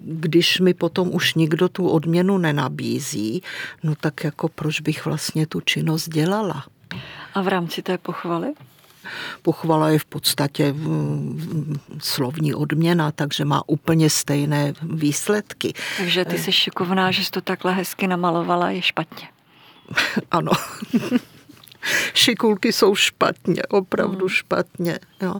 když 0.00 0.60
mi 0.60 0.74
potom 0.74 1.14
už 1.14 1.34
nikdo 1.34 1.68
tu 1.68 1.88
odměnu 1.88 2.38
nenabízí, 2.38 3.42
no 3.82 3.94
tak 3.94 4.24
jako 4.24 4.48
proč 4.48 4.80
bych 4.80 5.04
vlastně 5.04 5.46
tu 5.46 5.60
činnost 5.60 6.08
dělala? 6.08 6.64
A 7.34 7.42
v 7.42 7.48
rámci 7.48 7.82
té 7.82 7.98
pochvaly? 7.98 8.52
Pochvala 9.42 9.88
je 9.88 9.98
v 9.98 10.04
podstatě 10.04 10.74
slovní 11.98 12.54
odměna, 12.54 13.12
takže 13.12 13.44
má 13.44 13.62
úplně 13.66 14.10
stejné 14.10 14.72
výsledky. 14.82 15.72
Takže 15.96 16.24
ty 16.24 16.38
jsi 16.38 16.52
šikovná, 16.52 17.10
že 17.10 17.24
jsi 17.24 17.30
to 17.30 17.40
takhle 17.40 17.72
hezky 17.72 18.06
namalovala, 18.06 18.70
je 18.70 18.82
špatně. 18.82 19.28
ano. 20.30 20.52
šikulky 22.14 22.72
jsou 22.72 22.94
špatně, 22.94 23.62
opravdu 23.62 24.18
hmm. 24.18 24.28
špatně. 24.28 24.98
Jo. 25.22 25.34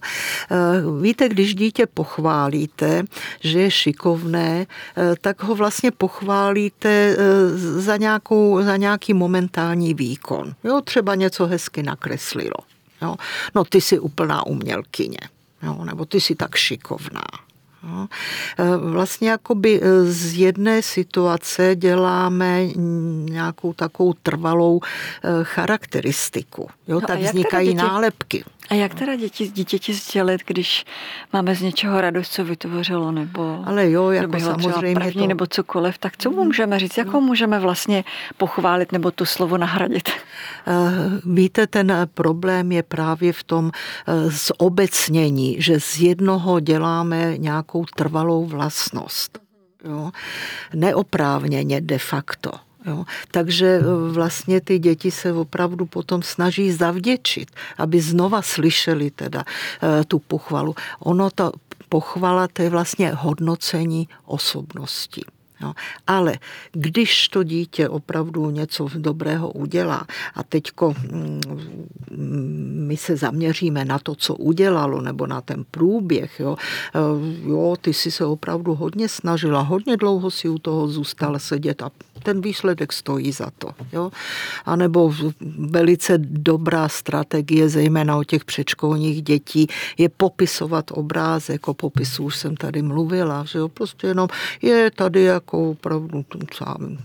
Eh, 0.50 0.56
víte, 1.02 1.28
když 1.28 1.54
dítě 1.54 1.86
pochválíte, 1.86 3.04
že 3.40 3.60
je 3.60 3.70
šikovné, 3.70 4.66
eh, 4.96 5.14
tak 5.20 5.42
ho 5.42 5.54
vlastně 5.54 5.90
pochválíte 5.90 6.88
eh, 6.88 7.16
za, 7.58 7.96
nějakou, 7.96 8.62
za 8.62 8.76
nějaký 8.76 9.14
momentální 9.14 9.94
výkon. 9.94 10.54
Jo, 10.64 10.80
třeba 10.80 11.14
něco 11.14 11.46
hezky 11.46 11.82
nakreslilo. 11.82 12.56
Jo. 13.02 13.16
No 13.54 13.64
ty 13.64 13.80
jsi 13.80 13.98
úplná 13.98 14.46
umělkyně, 14.46 15.18
jo, 15.62 15.84
nebo 15.84 16.04
ty 16.04 16.20
jsi 16.20 16.34
tak 16.34 16.54
šikovná. 16.56 17.24
Jo. 17.82 18.06
E, 18.58 18.76
vlastně 18.76 19.30
jakoby 19.30 19.80
e, 19.82 20.04
z 20.04 20.38
jedné 20.38 20.82
situace 20.82 21.76
děláme 21.76 22.66
nějakou 23.30 23.72
takovou 23.72 24.12
trvalou 24.22 24.80
e, 24.80 25.44
charakteristiku. 25.44 26.68
Jo, 26.88 27.00
no 27.00 27.06
tak 27.06 27.20
vznikají 27.20 27.68
děti, 27.68 27.78
nálepky. 27.78 28.44
A 28.70 28.74
jak 28.74 28.94
teda 28.94 29.16
děti, 29.16 29.48
dítěti 29.48 29.94
sdělit, 29.94 30.40
když 30.46 30.84
máme 31.32 31.54
z 31.54 31.62
něčeho 31.62 32.00
radost, 32.00 32.32
co 32.32 32.44
vytvořilo, 32.44 33.12
nebo 33.12 33.62
Ale 33.64 33.90
jo, 33.90 34.10
jako 34.10 34.40
samozřejmě 34.40 34.94
první, 34.94 35.22
to... 35.22 35.26
nebo 35.26 35.46
cokoliv, 35.46 35.98
tak 35.98 36.16
co 36.16 36.30
mu 36.30 36.44
můžeme 36.44 36.78
říct, 36.78 36.96
jako 36.98 37.20
můžeme 37.20 37.60
vlastně 37.60 38.04
pochválit 38.36 38.92
nebo 38.92 39.10
to 39.10 39.26
slovo 39.26 39.58
nahradit? 39.58 40.10
Víte, 41.24 41.66
ten 41.66 41.92
problém 42.14 42.72
je 42.72 42.82
právě 42.82 43.32
v 43.32 43.42
tom 43.42 43.70
zobecnění, 44.26 45.56
že 45.58 45.80
z 45.80 46.00
jednoho 46.00 46.60
děláme 46.60 47.38
nějakou 47.38 47.71
trvalou 47.96 48.46
vlastnost. 48.46 49.38
Jo? 49.84 50.10
Neoprávněně 50.74 51.80
de 51.80 51.98
facto. 51.98 52.50
Jo. 52.86 53.04
Takže 53.30 53.66
e, 53.66 53.82
vlastně 54.12 54.60
ty 54.60 54.78
děti 54.78 55.10
se 55.10 55.32
opravdu 55.32 55.86
potom 55.86 56.22
snaží 56.22 56.72
zavděčit, 56.72 57.50
aby 57.78 58.00
znova 58.00 58.42
slyšeli 58.42 59.10
teda 59.10 59.44
e, 59.44 60.04
tu 60.04 60.18
pochvalu. 60.18 60.74
Ono 60.98 61.30
to 61.30 61.52
pochvala, 61.88 62.48
to 62.48 62.62
je 62.62 62.70
vlastně 62.70 63.12
hodnocení 63.14 64.08
osobnosti. 64.24 65.22
No, 65.62 65.74
ale 66.06 66.38
když 66.72 67.28
to 67.28 67.42
dítě 67.42 67.88
opravdu 67.88 68.50
něco 68.50 68.88
dobrého 68.96 69.50
udělá 69.50 70.06
a 70.34 70.42
teďko 70.42 70.94
mm, 71.10 71.40
my 72.92 72.96
se 72.96 73.16
zaměříme 73.16 73.84
na 73.84 73.98
to, 73.98 74.14
co 74.14 74.34
udělalo, 74.34 75.00
nebo 75.00 75.26
na 75.26 75.40
ten 75.40 75.64
průběh, 75.70 76.40
jo, 76.40 76.56
e, 76.94 77.00
jo 77.48 77.74
ty 77.80 77.94
si 77.94 78.10
se 78.10 78.24
opravdu 78.24 78.74
hodně 78.74 79.08
snažila, 79.08 79.60
hodně 79.60 79.96
dlouho 79.96 80.30
si 80.30 80.48
u 80.48 80.58
toho 80.58 80.88
zůstala 80.88 81.38
sedět 81.38 81.82
a 81.82 81.90
ten 82.22 82.40
výsledek 82.40 82.92
stojí 82.92 83.32
za 83.32 83.48
to. 83.58 83.68
Jo? 83.92 84.12
A 84.64 84.76
nebo 84.76 85.14
velice 85.58 86.18
dobrá 86.20 86.88
strategie, 86.88 87.68
zejména 87.68 88.16
o 88.16 88.24
těch 88.24 88.44
předškolních 88.44 89.22
dětí, 89.22 89.66
je 89.98 90.08
popisovat 90.08 90.90
obrázek, 90.92 91.68
o 91.68 91.74
popisu 91.74 92.24
už 92.24 92.36
jsem 92.36 92.56
tady 92.56 92.82
mluvila, 92.82 93.44
že 93.44 93.58
jo? 93.58 93.68
prostě 93.68 94.06
jenom 94.06 94.28
je 94.62 94.90
tady 94.90 95.22
jako 95.22 95.70
opravdu 95.70 96.24
sám 96.52 96.98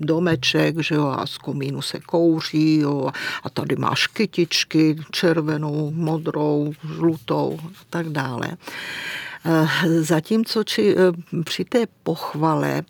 domeček, 0.00 0.82
že 0.82 0.94
jo, 0.94 1.06
a 1.06 1.26
z 1.26 1.38
komínu 1.38 1.82
se 1.82 2.00
kouří, 2.00 2.78
jo, 2.78 3.10
a 3.42 3.50
tady 3.50 3.76
máš 3.76 4.06
kytičky, 4.06 4.96
červenou, 5.10 5.90
modrou, 5.94 6.72
žlutou 6.96 7.58
a 7.64 7.80
tak 7.90 8.08
dále. 8.08 8.56
Zatímco 10.00 10.64
či, 10.64 10.96
při 11.44 11.64
té 11.64 11.86
pochvale 12.02 12.82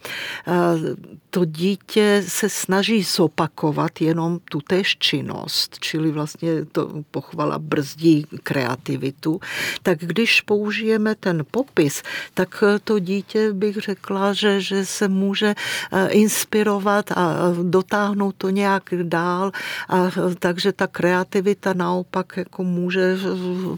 to 1.31 1.45
dítě 1.45 2.25
se 2.29 2.49
snaží 2.49 3.03
zopakovat 3.03 4.01
jenom 4.01 4.39
tu 4.51 4.61
též 4.61 4.97
činnost, 4.99 5.79
čili 5.81 6.11
vlastně 6.11 6.65
to 6.65 7.03
pochvala 7.11 7.59
brzdí 7.59 8.27
kreativitu, 8.43 9.41
tak 9.83 9.99
když 9.99 10.41
použijeme 10.41 11.15
ten 11.15 11.45
popis, 11.51 12.03
tak 12.35 12.65
to 12.85 12.99
dítě 12.99 13.53
bych 13.53 13.77
řekla, 13.77 14.33
že, 14.33 14.61
že 14.61 14.87
se 14.87 15.09
může 15.09 15.55
inspirovat 16.09 17.13
a 17.13 17.37
dotáhnout 17.63 18.35
to 18.39 18.51
nějak 18.51 18.91
dál, 19.03 19.53
a 19.89 20.11
takže 20.39 20.73
ta 20.73 20.87
kreativita 20.87 21.73
naopak 21.73 22.37
jako 22.37 22.65
může 22.65 23.17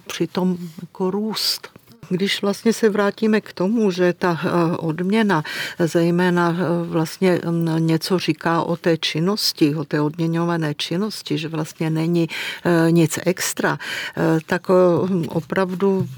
přitom 0.07 0.59
jako 0.81 1.11
růst. 1.11 1.80
Když 2.11 2.43
vlastně 2.43 2.73
se 2.73 2.89
vrátíme 2.89 3.41
k 3.41 3.53
tomu, 3.53 3.91
že 3.91 4.13
ta 4.13 4.41
eh, 4.45 4.77
odměna 4.77 5.43
zejména 5.79 6.57
eh, 6.59 6.87
vlastně 6.87 7.41
mm, 7.45 7.87
něco 7.87 8.19
říká 8.19 8.63
o 8.63 8.77
té 8.77 8.97
činnosti, 8.97 9.75
o 9.75 9.85
té 9.85 10.01
odměňované 10.01 10.75
činnosti, 10.75 11.39
že 11.39 11.49
vlastně 11.49 11.91
není 11.91 12.29
eh, 12.65 12.93
nic 12.93 13.19
extra, 13.27 13.79
tak 14.47 14.67
opravdu 15.29 16.09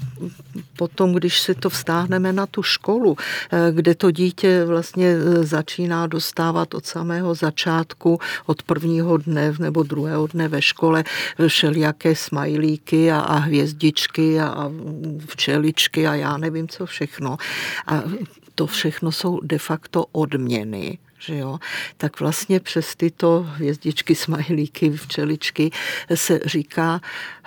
potom, 0.77 1.13
když 1.13 1.41
si 1.41 1.55
to 1.55 1.69
vztáhneme 1.69 2.33
na 2.33 2.45
tu 2.45 2.63
školu, 2.63 3.17
kde 3.71 3.95
to 3.95 4.11
dítě 4.11 4.65
vlastně 4.65 5.15
začíná 5.41 6.07
dostávat 6.07 6.73
od 6.73 6.85
samého 6.85 7.35
začátku, 7.35 8.19
od 8.45 8.63
prvního 8.63 9.17
dne 9.17 9.53
nebo 9.59 9.83
druhého 9.83 10.27
dne 10.27 10.47
ve 10.47 10.61
škole 10.61 11.03
všelijaké 11.47 12.15
smajlíky 12.15 13.11
a, 13.11 13.19
a 13.19 13.35
hvězdičky 13.37 14.39
a, 14.39 14.47
a 14.47 14.71
knížky 15.89 16.07
a 16.07 16.15
já 16.15 16.37
nevím 16.37 16.67
co 16.67 16.85
všechno. 16.85 17.37
A 17.87 18.03
to 18.55 18.67
všechno 18.67 19.11
jsou 19.11 19.39
de 19.43 19.57
facto 19.57 20.05
odměny 20.11 20.97
že 21.25 21.37
jo, 21.37 21.59
tak 21.97 22.19
vlastně 22.19 22.59
přes 22.59 22.95
tyto 22.95 23.45
hvězdičky, 23.49 24.15
smajlíky, 24.15 24.91
včeličky 24.91 25.71
se 26.15 26.39
říká, 26.45 27.01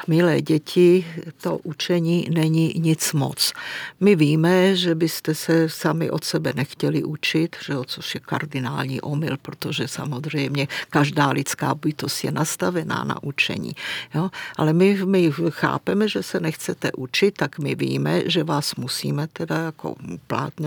milé 0.07 0.41
děti, 0.43 1.07
to 1.41 1.57
učení 1.57 2.29
není 2.35 2.75
nic 2.77 3.13
moc. 3.13 3.53
My 4.01 4.17
víme, 4.17 4.77
že 4.77 4.95
byste 4.95 5.35
se 5.35 5.69
sami 5.69 6.11
od 6.11 6.25
sebe 6.25 6.53
nechtěli 6.57 7.05
učit, 7.05 7.57
že 7.65 7.73
jo, 7.73 7.85
což 7.85 8.15
je 8.15 8.21
kardinální 8.21 9.01
omyl, 9.01 9.37
protože 9.43 9.89
samozřejmě 9.89 10.69
každá 10.91 11.31
lidská 11.31 11.75
bytost 11.75 12.25
je 12.25 12.33
nastavená 12.33 13.05
na 13.05 13.23
učení. 13.23 13.73
Jo? 14.15 14.31
Ale 14.57 14.73
my, 14.73 14.99
my 15.05 15.31
chápeme, 15.51 16.09
že 16.09 16.23
se 16.23 16.41
nechcete 16.41 16.93
učit, 16.93 17.35
tak 17.37 17.59
my 17.59 17.75
víme, 17.75 18.23
že 18.27 18.45
vás 18.45 18.75
musíme 18.75 19.27
teda 19.27 19.59
jako 19.59 19.95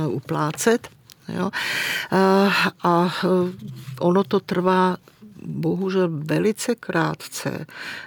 uplácet 0.07 0.98
Jo? 1.33 1.51
A 2.83 3.15
ono 3.99 4.23
to 4.23 4.39
trvá 4.39 4.97
bohužel 5.45 6.09
velice 6.11 6.75
krátce, 6.75 7.65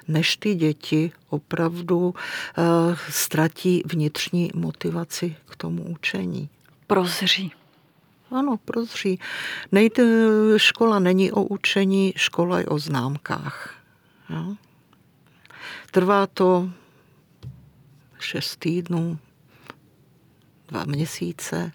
než 0.09 0.37
ty 0.37 0.55
děti 0.55 1.13
opravdu 1.29 2.15
ztratí 3.11 3.83
vnitřní 3.87 4.51
motivaci 4.55 5.37
k 5.47 5.57
tomu 5.57 5.83
učení. 5.83 6.49
Prozří. 6.87 7.53
Ano, 8.31 8.57
prozří. 8.65 9.19
Nejde, 9.73 10.05
škola 10.57 10.99
není 10.99 11.33
o 11.33 11.43
učení, 11.43 12.13
škola 12.17 12.59
je 12.59 12.67
o 12.67 12.79
známkách. 12.79 13.75
Jo? 14.31 14.55
Trvá 15.91 16.27
to 16.27 16.71
šest 18.21 18.57
týdnů, 18.57 19.19
dva 20.69 20.85
měsíce, 20.85 21.73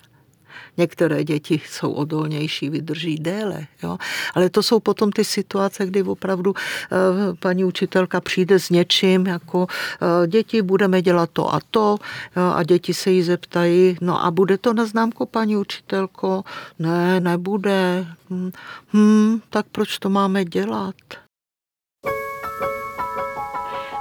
Některé 0.77 1.23
děti 1.23 1.61
jsou 1.65 1.91
odolnější, 1.91 2.69
vydrží 2.69 3.15
déle. 3.15 3.67
Jo? 3.83 3.97
Ale 4.33 4.49
to 4.49 4.63
jsou 4.63 4.79
potom 4.79 5.11
ty 5.11 5.23
situace, 5.23 5.85
kdy 5.85 6.03
opravdu 6.03 6.53
eh, 6.55 6.97
paní 7.39 7.63
učitelka 7.63 8.21
přijde 8.21 8.59
s 8.59 8.69
něčím, 8.69 9.27
jako 9.27 9.67
eh, 10.23 10.27
děti 10.27 10.61
budeme 10.61 11.01
dělat 11.01 11.29
to 11.33 11.53
a 11.53 11.59
to 11.71 11.97
a 12.55 12.63
děti 12.63 12.93
se 12.93 13.11
jí 13.11 13.23
zeptají, 13.23 13.97
no 14.01 14.25
a 14.25 14.31
bude 14.31 14.57
to 14.57 14.73
na 14.73 14.85
známku 14.85 15.25
paní 15.25 15.57
učitelko? 15.57 16.43
Ne, 16.79 17.19
nebude. 17.19 18.07
Hm, 18.29 18.51
hm 18.93 19.39
tak 19.49 19.65
proč 19.71 19.99
to 19.99 20.09
máme 20.09 20.45
dělat? 20.45 20.95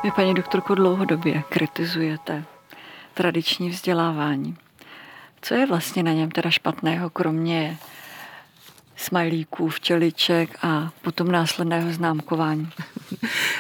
Vy, 0.05 0.11
paní 0.11 0.35
doktorko, 0.35 0.75
dlouhodobě 0.75 1.43
kritizujete 1.49 2.45
tradiční 3.15 3.71
vzdělávání. 3.71 4.57
Co 5.47 5.55
je 5.55 5.67
vlastně 5.67 6.03
na 6.03 6.13
něm 6.13 6.31
teda 6.31 6.51
špatného, 6.51 7.11
kromě 7.11 7.79
smajlíků, 8.97 9.69
včeliček 9.69 10.59
a 10.63 10.91
potom 11.03 11.33
následného 11.33 11.93
známkování. 11.93 12.69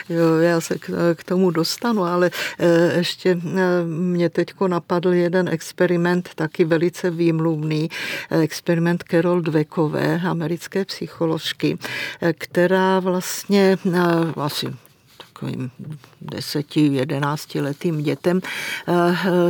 Jo, 0.08 0.36
já 0.36 0.60
se 0.60 0.78
k 1.14 1.24
tomu 1.24 1.50
dostanu, 1.50 2.04
ale 2.04 2.30
eh, 2.58 2.98
ještě 2.98 3.30
eh, 3.30 3.84
mě 3.86 4.30
teďko 4.30 4.68
napadl 4.68 5.12
jeden 5.12 5.48
experiment, 5.48 6.30
taky 6.34 6.64
velice 6.64 7.10
výmluvný, 7.10 7.90
eh, 8.30 8.38
experiment 8.38 9.04
Carol 9.10 9.40
Dweckové, 9.40 10.20
americké 10.28 10.84
psycholožky, 10.84 11.78
která 12.38 13.00
vlastně 13.00 13.76
asi 14.36 14.66
takovým 15.36 15.70
deseti, 16.20 16.80
jedenácti 16.80 17.60
letým 17.60 18.02
dětem 18.02 18.40
eh, 18.40 18.94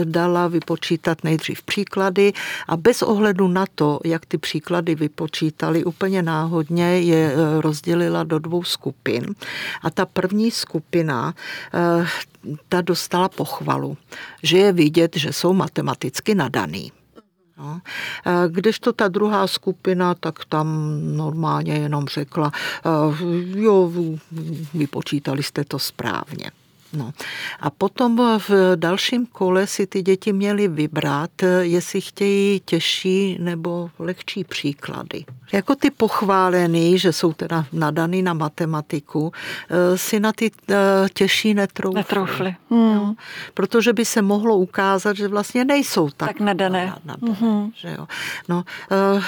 dala 0.05 0.49
vypočítat 0.49 1.25
nejdřív 1.25 1.63
příklady 1.63 2.33
a 2.69 2.77
bez 2.77 3.03
ohledu 3.03 3.49
na 3.49 3.65
to, 3.75 4.01
jak 4.05 4.27
ty 4.27 4.39
příklady 4.39 4.95
vypočítali, 4.95 5.85
úplně 5.85 6.23
náhodně 6.23 7.01
je 7.01 7.33
eh, 7.33 7.61
rozdělila 7.61 8.25
do 8.25 8.39
dvou 8.39 8.65
skupin. 8.65 9.35
A 9.83 9.91
ta 9.91 10.07
první 10.07 10.51
skupina 10.51 11.35
eh, 11.75 12.07
ta 12.69 12.81
dostala 12.81 13.29
pochvalu, 13.29 13.97
že 14.43 14.59
je 14.59 14.73
vidět, 14.73 15.17
že 15.17 15.33
jsou 15.33 15.53
matematicky 15.53 16.35
nadaný. 16.35 16.93
No. 17.59 17.81
Když 18.49 18.81
to 18.81 18.93
ta 18.93 19.09
druhá 19.09 19.47
skupina, 19.47 20.15
tak 20.15 20.45
tam 20.45 20.99
normálně 21.17 21.75
jenom 21.75 22.07
řekla, 22.07 22.53
jo, 23.55 23.93
vypočítali 24.75 25.43
jste 25.43 25.65
to 25.65 25.79
správně. 25.79 26.51
No. 26.97 27.13
A 27.61 27.71
potom 27.71 28.39
v 28.49 28.77
dalším 28.77 29.27
kole 29.27 29.67
si 29.67 29.87
ty 29.87 30.03
děti 30.03 30.33
měly 30.33 30.69
vybrat, 30.69 31.31
jestli 31.61 32.01
chtějí 32.01 32.61
těžší 32.61 33.39
nebo 33.41 33.91
lehčí 33.99 34.45
příklady. 34.45 35.25
Jako 35.53 35.75
ty 35.75 35.91
pochválený, 35.91 36.99
že 36.99 37.13
jsou 37.13 37.33
teda 37.33 37.65
nadaný 37.73 38.23
na 38.23 38.33
matematiku, 38.33 39.33
eh, 39.71 39.99
si 39.99 40.21
na 40.21 40.33
ty 40.33 40.51
eh, 40.71 40.75
těžší 41.15 41.55
netroufli. 41.55 41.99
Netroufli. 41.99 42.55
Hmm. 42.71 43.15
Protože 43.55 43.93
by 43.93 44.05
se 44.05 44.23
mohlo 44.23 44.57
ukázat, 44.57 45.17
že 45.17 45.29
vlastně 45.29 45.65
nejsou 45.65 46.11
tak, 46.11 46.29
tak 46.29 46.41
nadané. 46.41 46.93
nadané 47.05 47.39
hmm. 47.41 47.71
že 47.75 47.95
jo. 47.99 48.07
No, 48.49 48.65
eh, 48.91 49.21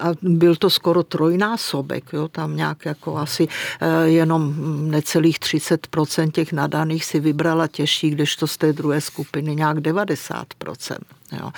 a 0.00 0.08
byl 0.22 0.56
to 0.56 0.70
skoro 0.70 1.02
trojnásobek, 1.02 2.12
jo, 2.12 2.28
tam 2.28 2.56
nějak 2.56 2.84
jako 2.84 3.16
asi 3.16 3.48
eh, 3.80 4.08
jenom 4.08 4.54
necelých 4.90 5.38
30% 5.38 6.30
těch 6.30 6.52
nadaných 6.52 7.04
si 7.04 7.20
vybrala 7.20 7.66
těžší, 7.66 8.10
kdežto 8.10 8.46
z 8.46 8.56
té 8.56 8.72
druhé 8.72 9.00
skupiny 9.00 9.54
nějak 9.54 9.78
90%. 9.78 10.96
Jo. 11.40 11.50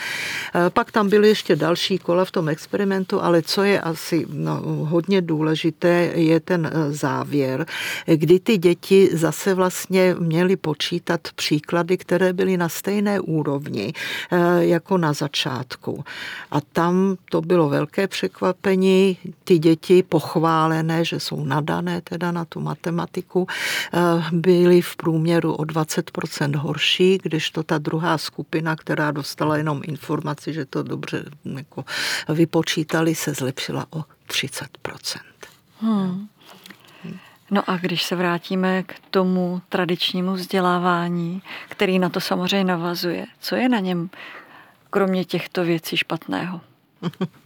E, 0.66 0.70
pak 0.70 0.92
tam 0.92 1.08
byly 1.08 1.28
ještě 1.28 1.56
další 1.56 1.98
kola 1.98 2.24
v 2.24 2.30
tom 2.30 2.48
experimentu, 2.48 3.22
ale 3.22 3.42
co 3.42 3.62
je 3.62 3.80
asi 3.80 4.26
no, 4.32 4.60
hodně 4.64 5.20
důležité, 5.22 6.10
je 6.14 6.40
ten 6.40 6.66
e, 6.66 6.92
závěr, 6.92 7.66
kdy 8.06 8.40
ty 8.40 8.58
děti 8.58 9.08
zase 9.12 9.54
vlastně 9.54 10.14
měly 10.18 10.56
počítat 10.56 11.20
příklady, 11.34 11.96
které 11.96 12.32
byly 12.32 12.56
na 12.56 12.68
stejné 12.68 13.20
úrovni 13.20 13.92
e, 14.30 14.64
jako 14.64 14.98
na 14.98 15.12
začátku. 15.12 16.04
A 16.50 16.60
tam 16.60 17.16
to 17.30 17.40
bylo 17.40 17.68
velké 17.68 18.08
překvapení, 18.08 19.18
ty 19.44 19.58
děti 19.58 20.02
pochválené, 20.02 21.04
že 21.04 21.20
jsou 21.20 21.44
nadané 21.44 22.00
teda 22.00 22.32
na 22.32 22.44
tu 22.44 22.60
matematiku, 22.60 23.46
byly 24.32 24.80
v 24.80 24.96
průměru 24.96 25.54
o 25.54 25.62
20% 25.62 26.56
horší, 26.56 27.18
když 27.22 27.50
to 27.50 27.62
ta 27.62 27.78
druhá 27.78 28.18
skupina, 28.18 28.76
která 28.76 29.10
dostala 29.10 29.56
jenom 29.66 29.82
informaci, 29.84 30.52
že 30.52 30.64
to 30.64 30.82
dobře 30.82 31.24
jako 31.44 31.84
vypočítali, 32.28 33.14
se 33.14 33.34
zlepšila 33.34 33.86
o 33.90 34.04
30 34.26 34.78
hmm. 35.80 36.28
No 37.50 37.70
a 37.70 37.76
když 37.76 38.02
se 38.02 38.16
vrátíme 38.16 38.82
k 38.82 38.94
tomu 39.10 39.62
tradičnímu 39.68 40.32
vzdělávání, 40.32 41.42
který 41.68 41.98
na 41.98 42.08
to 42.08 42.20
samozřejmě 42.20 42.64
navazuje, 42.64 43.26
co 43.40 43.56
je 43.56 43.68
na 43.68 43.80
něm 43.80 44.10
kromě 44.90 45.24
těchto 45.24 45.64
věcí 45.64 45.96
špatného? 45.96 46.60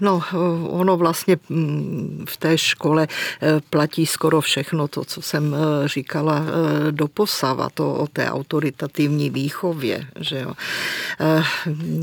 No, 0.00 0.22
ono 0.68 0.96
vlastně 0.96 1.36
mm, 1.48 2.24
v 2.28 2.36
té 2.36 2.58
škole 2.58 3.08
platí 3.70 4.06
skoro 4.06 4.40
všechno 4.40 4.88
to, 4.88 5.04
co 5.04 5.22
jsem 5.22 5.56
říkala 5.84 6.42
posava, 7.14 7.70
to 7.74 7.94
o 7.94 8.06
té 8.06 8.30
autoritativní 8.30 9.30
výchově. 9.30 10.06
Že 10.20 10.38
jo. 10.40 10.52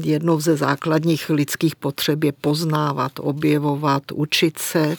Jednou 0.03 0.39
ze 0.39 0.55
základních 0.55 1.29
lidských 1.29 1.75
potřeb 1.75 2.23
je 2.23 2.31
poznávat, 2.31 3.11
objevovat, 3.19 4.03
učit 4.13 4.59
se, 4.59 4.97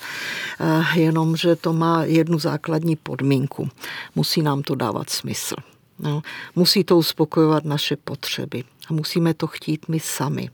jenomže 0.95 1.57
to 1.57 1.73
má 1.73 2.05
jednu 2.05 2.39
základní 2.39 2.97
podmínku. 2.97 3.69
Musí 4.15 4.43
nám 4.43 4.63
to 4.63 4.75
dávat 4.75 5.11
smysl. 5.11 5.57
No, 5.99 6.23
musí 6.57 6.85
to 6.85 6.97
uspokojovat 6.97 7.65
naše 7.65 7.97
potřeby 7.97 8.65
a 8.91 8.95
musíme 8.95 9.35
to 9.35 9.47
chtít 9.47 9.89
my 9.89 10.01
sami. 10.01 10.51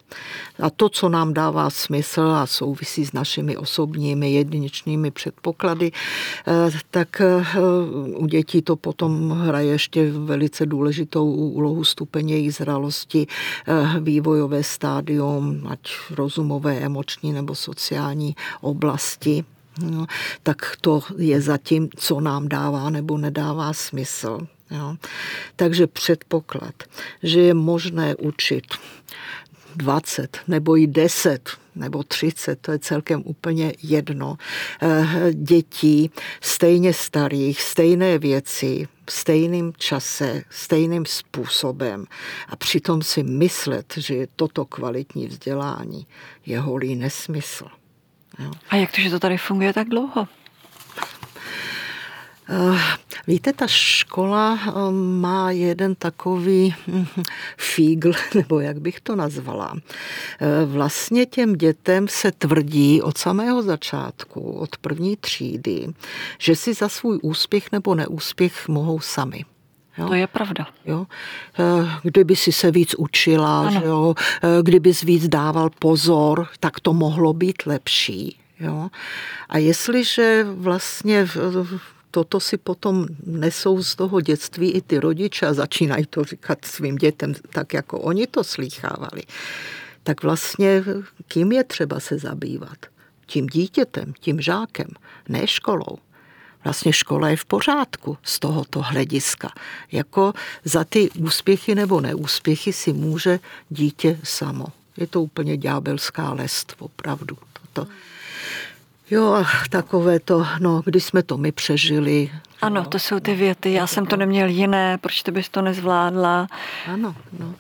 A 0.61 0.71
to, 0.71 0.89
co 0.89 1.09
nám 1.09 1.35
dává 1.35 1.71
smysl 1.71 2.21
a 2.21 2.47
souvisí 2.47 3.07
s 3.07 3.13
našimi 3.13 3.57
osobními 3.57 4.33
jedinečnými 4.33 5.11
předpoklady, 5.11 5.93
eh, 6.47 6.71
tak 6.91 7.21
eh, 7.21 7.45
u 8.17 8.27
dětí 8.27 8.63
to 8.63 8.77
potom 8.77 9.31
hraje 9.31 9.71
ještě 9.71 10.11
velice 10.11 10.67
důležitou 10.67 11.31
úlohu 11.33 11.85
stupeně 11.85 12.35
jejich 12.35 12.55
zralosti, 12.55 13.27
eh, 13.67 14.01
vývojové 14.01 14.63
stádium, 14.63 15.67
ať 15.69 15.81
rozumové, 16.11 16.79
emoční 16.79 17.33
nebo 17.33 17.55
sociální 17.55 18.37
oblasti. 18.61 19.45
No, 19.91 20.07
tak 20.43 20.57
to 20.81 21.01
je 21.19 21.41
zatím, 21.41 21.89
co 21.97 22.21
nám 22.21 22.49
dává 22.49 22.91
nebo 22.91 23.19
nedává 23.19 23.73
smysl. 23.73 24.56
Jo. 24.71 24.97
Takže 25.57 25.87
předpoklad, 25.87 26.75
že 27.23 27.41
je 27.41 27.55
možné 27.55 28.17
učit 28.17 28.65
20 29.77 30.39
nebo 30.49 30.77
i 30.77 30.87
10 30.87 31.51
nebo 31.75 32.03
30, 32.03 32.61
to 32.61 32.73
je 32.73 32.79
celkem 32.79 33.23
úplně 33.25 33.73
jedno, 33.83 34.37
eh, 34.83 35.33
dětí 35.33 36.11
stejně 36.41 36.93
starých, 36.93 37.63
stejné 37.63 38.19
věci, 38.19 38.89
stejným 39.11 39.73
čase, 39.79 40.43
stejným 40.51 41.07
způsobem 41.07 42.05
a 42.49 42.57
přitom 42.57 43.03
si 43.03 43.23
myslet, 43.23 43.95
že 43.97 44.15
je 44.15 44.29
toto 44.37 44.65
kvalitní 44.65 45.27
vzdělání, 45.27 46.07
je 46.47 46.61
holý 46.61 46.97
nesmysl. 46.97 47.67
Jo. 48.39 48.51
A 48.69 48.77
jak 48.77 48.93
to, 48.93 49.01
že 49.01 49.11
to 49.11 49.19
tady 49.19 49.39
funguje 49.39 49.73
tak 49.73 49.89
dlouho? 49.89 50.29
Eh, 52.49 52.79
víte, 53.27 53.53
ta 53.53 53.67
škola 53.67 54.59
eh, 54.67 54.73
má 55.21 55.51
jeden 55.51 55.95
takový 55.95 56.75
hm, 56.87 57.07
fígl, 57.59 58.13
nebo 58.35 58.61
jak 58.61 58.81
bych 58.81 59.01
to 59.01 59.17
nazvala. 59.17 59.75
Eh, 60.41 60.65
vlastně 60.65 61.27
těm 61.27 61.53
dětem 61.53 62.09
se 62.09 62.33
tvrdí 62.33 63.03
od 63.03 63.19
samého 63.19 63.63
začátku, 63.63 64.53
od 64.53 64.77
první 64.77 65.17
třídy, 65.17 65.87
že 66.39 66.57
si 66.57 66.75
za 66.75 66.89
svůj 66.89 67.19
úspěch 67.23 67.73
nebo 67.73 67.95
neúspěch 67.95 68.69
mohou 68.69 69.01
sami. 69.01 69.45
Jo? 69.99 70.09
To 70.09 70.15
je 70.15 70.27
pravda. 70.27 70.67
Jo? 70.85 71.07
Kdyby 72.03 72.37
si 72.37 72.53
se 72.53 72.71
víc 72.71 72.95
učila, 72.95 73.71
že 73.71 73.85
jo? 73.85 74.15
kdyby 74.63 74.95
si 74.95 75.07
víc 75.07 75.29
dával 75.29 75.71
pozor, 75.79 76.49
tak 76.61 76.81
to 76.81 76.93
mohlo 76.93 77.33
být 77.33 77.63
lepší. 77.67 78.39
Jo? 78.61 78.89
A 79.49 79.59
jestliže 79.59 80.47
vlastně 80.51 81.27
toto 82.17 82.41
si 82.41 82.57
potom 82.57 83.07
nesou 83.27 83.83
z 83.83 83.97
toho 83.97 84.21
dětství 84.21 84.73
i 84.73 84.81
ty 84.81 84.99
rodiče 84.99 85.47
a 85.47 85.55
začínají 85.55 86.07
to 86.07 86.25
říkat 86.25 86.65
svým 86.65 86.97
dětem 86.97 87.35
tak, 87.53 87.75
jako 87.75 88.01
oni 88.01 88.27
to 88.27 88.45
slýchávali, 88.45 89.23
tak 90.03 90.23
vlastně 90.23 90.85
kým 91.29 91.53
je 91.53 91.65
třeba 91.65 92.01
se 92.01 92.19
zabývat? 92.19 92.79
Tím 93.27 93.47
dítětem, 93.47 94.15
tím 94.21 94.41
žákem, 94.41 94.89
ne 95.29 95.47
školou. 95.47 95.99
Vlastně 96.65 96.93
škola 96.93 97.29
je 97.29 97.37
v 97.37 97.45
pořádku 97.45 98.19
z 98.23 98.39
tohoto 98.39 98.83
hlediska. 98.83 99.49
Jako 99.93 100.33
za 100.65 100.85
ty 100.85 101.11
úspěchy 101.11 101.75
nebo 101.75 102.01
neúspěchy 102.01 102.73
si 102.73 102.93
může 102.93 103.41
dítě 103.69 104.19
samo. 104.25 104.67
Je 104.97 105.07
to 105.07 105.23
úplně 105.23 105.57
ďábelská 105.57 106.33
lest, 106.33 106.75
opravdu. 106.79 107.37
Toto. 107.53 107.91
Jo, 109.11 109.33
a 109.33 109.47
takové 109.71 110.21
to, 110.21 110.47
no, 110.59 110.83
když 110.85 111.05
jsme 111.05 111.23
to 111.23 111.37
my 111.37 111.53
přežili. 111.53 112.31
Ano, 112.63 112.85
to 112.85 112.99
jsou 112.99 113.21
ty 113.21 113.35
věty, 113.35 113.73
já 113.73 113.87
jsem 113.87 114.07
to 114.07 114.17
neměl 114.17 114.49
jiné, 114.49 114.99
proč 114.99 115.23
ty 115.23 115.31
bys 115.31 115.49
to 115.49 115.63
nezvládla? 115.63 116.47
Ano, 116.87 117.15
no. 117.39 117.55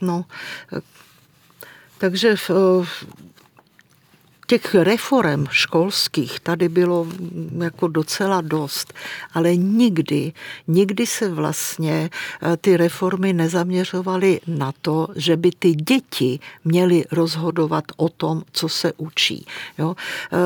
No, 0.00 0.24
takže 1.98 2.34
těch 4.52 4.74
reform 4.74 5.46
školských 5.50 6.40
tady 6.40 6.68
bylo 6.68 7.06
jako 7.62 7.88
docela 7.88 8.40
dost, 8.40 8.94
ale 9.34 9.56
nikdy, 9.56 10.32
nikdy 10.68 11.06
se 11.06 11.28
vlastně 11.28 12.10
eh, 12.42 12.56
ty 12.56 12.76
reformy 12.76 13.32
nezaměřovaly 13.32 14.40
na 14.46 14.72
to, 14.82 15.08
že 15.16 15.36
by 15.36 15.50
ty 15.58 15.74
děti 15.74 16.38
měly 16.64 17.04
rozhodovat 17.12 17.84
o 17.96 18.08
tom, 18.08 18.42
co 18.52 18.68
se 18.68 18.92
učí. 18.96 19.46
Jo? 19.78 19.96
Eh, 20.32 20.36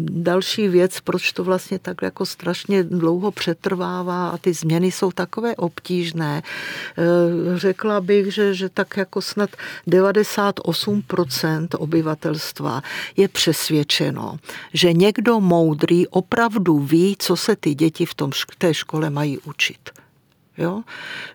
další 0.00 0.68
věc, 0.68 1.00
proč 1.00 1.32
to 1.32 1.44
vlastně 1.44 1.78
tak 1.78 2.02
jako 2.02 2.26
strašně 2.26 2.82
dlouho 2.82 3.30
přetrvává 3.30 4.28
a 4.28 4.38
ty 4.38 4.52
změny 4.52 4.92
jsou 4.92 5.12
takové 5.12 5.56
obtížné. 5.56 6.42
Eh, 6.42 7.02
řekla 7.58 8.00
bych, 8.00 8.34
že, 8.34 8.54
že 8.54 8.68
tak 8.68 8.96
jako 8.96 9.22
snad 9.22 9.50
98% 9.86 11.68
obyvatelstva 11.78 12.82
je 13.16 13.28
přesvědčeno, 13.28 14.36
že 14.72 14.92
někdo 14.92 15.40
moudrý 15.40 16.08
opravdu 16.08 16.78
ví, 16.78 17.16
co 17.18 17.36
se 17.36 17.56
ty 17.56 17.74
děti 17.74 18.06
v 18.06 18.14
tom, 18.14 18.30
té 18.58 18.74
škole 18.74 19.10
mají 19.10 19.38
učit. 19.38 19.90
Jo? 20.58 20.82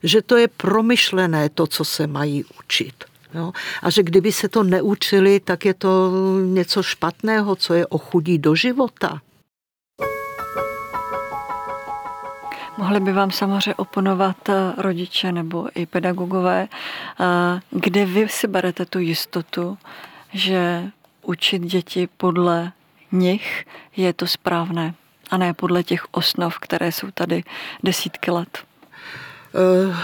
Že 0.04 0.22
to 0.22 0.38
je 0.38 0.48
promyšlené 0.48 1.50
to, 1.50 1.68
co 1.68 1.86
se 1.86 2.08
mají 2.08 2.46
učit. 2.60 3.06
Jo? 3.34 3.52
A 3.82 3.90
že 3.90 4.04
kdyby 4.04 4.32
se 4.32 4.50
to 4.50 4.64
neučili, 4.64 5.40
tak 5.40 5.66
je 5.66 5.74
to 5.74 6.12
něco 6.46 6.84
špatného, 6.84 7.56
co 7.56 7.74
je 7.74 7.88
ochudí 7.88 8.38
do 8.38 8.56
života. 8.56 9.22
Mohli 12.78 13.00
by 13.00 13.14
vám 13.14 13.32
samozřejmě 13.32 13.76
oponovat 13.76 14.50
eh, 14.50 14.74
rodiče 14.78 15.32
nebo 15.32 15.68
i 15.76 15.86
pedagogové, 15.86 16.68
eh, 16.68 17.60
kde 17.70 18.06
vy 18.06 18.30
si 18.30 18.48
berete 18.48 18.86
tu 18.86 19.00
jistotu, 19.00 19.78
že 20.34 20.92
učit 21.26 21.62
děti 21.62 22.08
podle 22.18 22.72
nich 23.12 23.66
je 23.96 24.14
to 24.14 24.28
správné 24.28 24.94
a 25.30 25.38
ne 25.38 25.54
podle 25.54 25.84
těch 25.84 26.06
osnov, 26.12 26.60
které 26.60 26.92
jsou 26.92 27.12
tady 27.12 27.44
desítky 27.84 28.32
let. 28.32 28.58
Eh, 29.56 29.96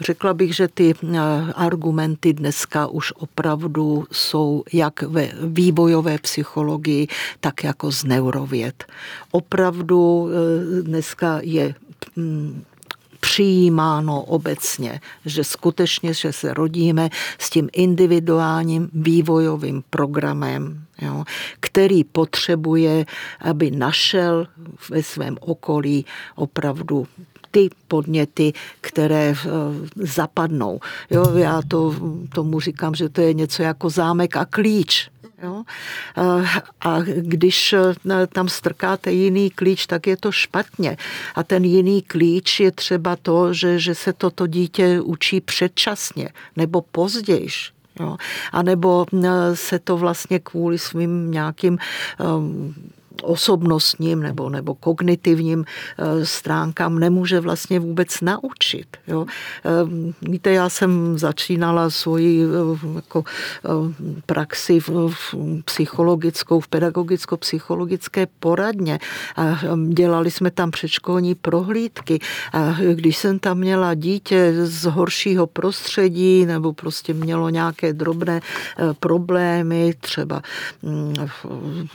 řekla 0.00 0.34
bych, 0.34 0.56
že 0.56 0.68
ty 0.68 0.94
eh, 0.94 1.18
argumenty 1.54 2.32
dneska 2.32 2.86
už 2.86 3.12
opravdu 3.16 4.06
jsou 4.12 4.64
jak 4.72 5.02
ve 5.02 5.28
vývojové 5.42 6.18
psychologii, 6.18 7.08
tak 7.40 7.64
jako 7.64 7.92
z 7.92 8.04
neurověd. 8.04 8.84
Opravdu 9.30 10.28
eh, 10.30 10.82
dneska 10.82 11.38
je 11.42 11.74
mm, 12.16 12.64
přijímáno 13.20 14.22
obecně, 14.22 15.00
že 15.26 15.44
skutečně, 15.44 16.14
že 16.14 16.32
se 16.32 16.54
rodíme 16.54 17.10
s 17.38 17.50
tím 17.50 17.68
individuálním 17.72 18.88
vývojovým 18.92 19.84
programem, 19.90 20.84
jo, 21.02 21.24
který 21.60 22.04
potřebuje, 22.04 23.06
aby 23.40 23.70
našel 23.70 24.46
ve 24.90 25.02
svém 25.02 25.36
okolí 25.40 26.04
opravdu 26.34 27.06
ty 27.50 27.70
podněty, 27.88 28.52
které 28.80 29.34
eh, 29.34 29.48
zapadnou. 29.96 30.80
Jo, 31.10 31.32
já 31.34 31.62
to, 31.68 31.94
tomu 32.34 32.60
říkám, 32.60 32.94
že 32.94 33.08
to 33.08 33.20
je 33.20 33.34
něco 33.34 33.62
jako 33.62 33.90
zámek 33.90 34.36
a 34.36 34.44
klíč. 34.44 35.10
Jo? 35.42 35.62
A 36.80 37.00
když 37.16 37.72
eh, 37.72 38.26
tam 38.26 38.48
strkáte 38.48 39.12
jiný 39.12 39.50
klíč, 39.50 39.86
tak 39.86 40.06
je 40.06 40.16
to 40.16 40.32
špatně. 40.32 40.96
A 41.34 41.42
ten 41.42 41.64
jiný 41.64 42.02
klíč 42.02 42.60
je 42.60 42.72
třeba 42.72 43.16
to, 43.16 43.52
že, 43.52 43.78
že 43.78 43.94
se 43.94 44.12
toto 44.12 44.46
dítě 44.46 45.00
učí 45.00 45.40
předčasně 45.40 46.28
nebo 46.56 46.82
později. 46.82 47.48
Jo? 48.00 48.16
A 48.52 48.62
nebo 48.62 49.06
eh, 49.24 49.56
se 49.56 49.78
to 49.78 49.96
vlastně 49.96 50.38
kvůli 50.38 50.78
svým 50.78 51.30
nějakým 51.30 51.78
um, 52.18 52.74
osobnostním 53.22 54.20
nebo, 54.22 54.50
nebo 54.50 54.74
kognitivním 54.74 55.64
stránkám 56.22 56.98
nemůže 56.98 57.40
vlastně 57.40 57.80
vůbec 57.80 58.20
naučit. 58.20 58.86
Jo. 59.08 59.26
Víte, 60.22 60.50
já 60.50 60.68
jsem 60.68 61.18
začínala 61.18 61.90
svoji 61.90 62.42
jako, 62.94 63.24
praxi 64.26 64.80
v, 64.80 64.88
v 65.08 65.34
psychologickou, 65.64 66.60
v 66.60 66.68
pedagogicko-psychologické 66.68 68.26
poradně 68.40 68.98
a 69.36 69.58
dělali 69.88 70.30
jsme 70.30 70.50
tam 70.50 70.70
předškolní 70.70 71.34
prohlídky 71.34 72.20
když 72.94 73.16
jsem 73.16 73.38
tam 73.38 73.58
měla 73.58 73.94
dítě 73.94 74.54
z 74.66 74.84
horšího 74.84 75.46
prostředí 75.46 76.46
nebo 76.46 76.72
prostě 76.72 77.14
mělo 77.14 77.50
nějaké 77.50 77.92
drobné 77.92 78.40
eh, 78.40 78.94
problémy, 79.00 79.94
třeba 80.00 80.42
mm, 80.82 81.14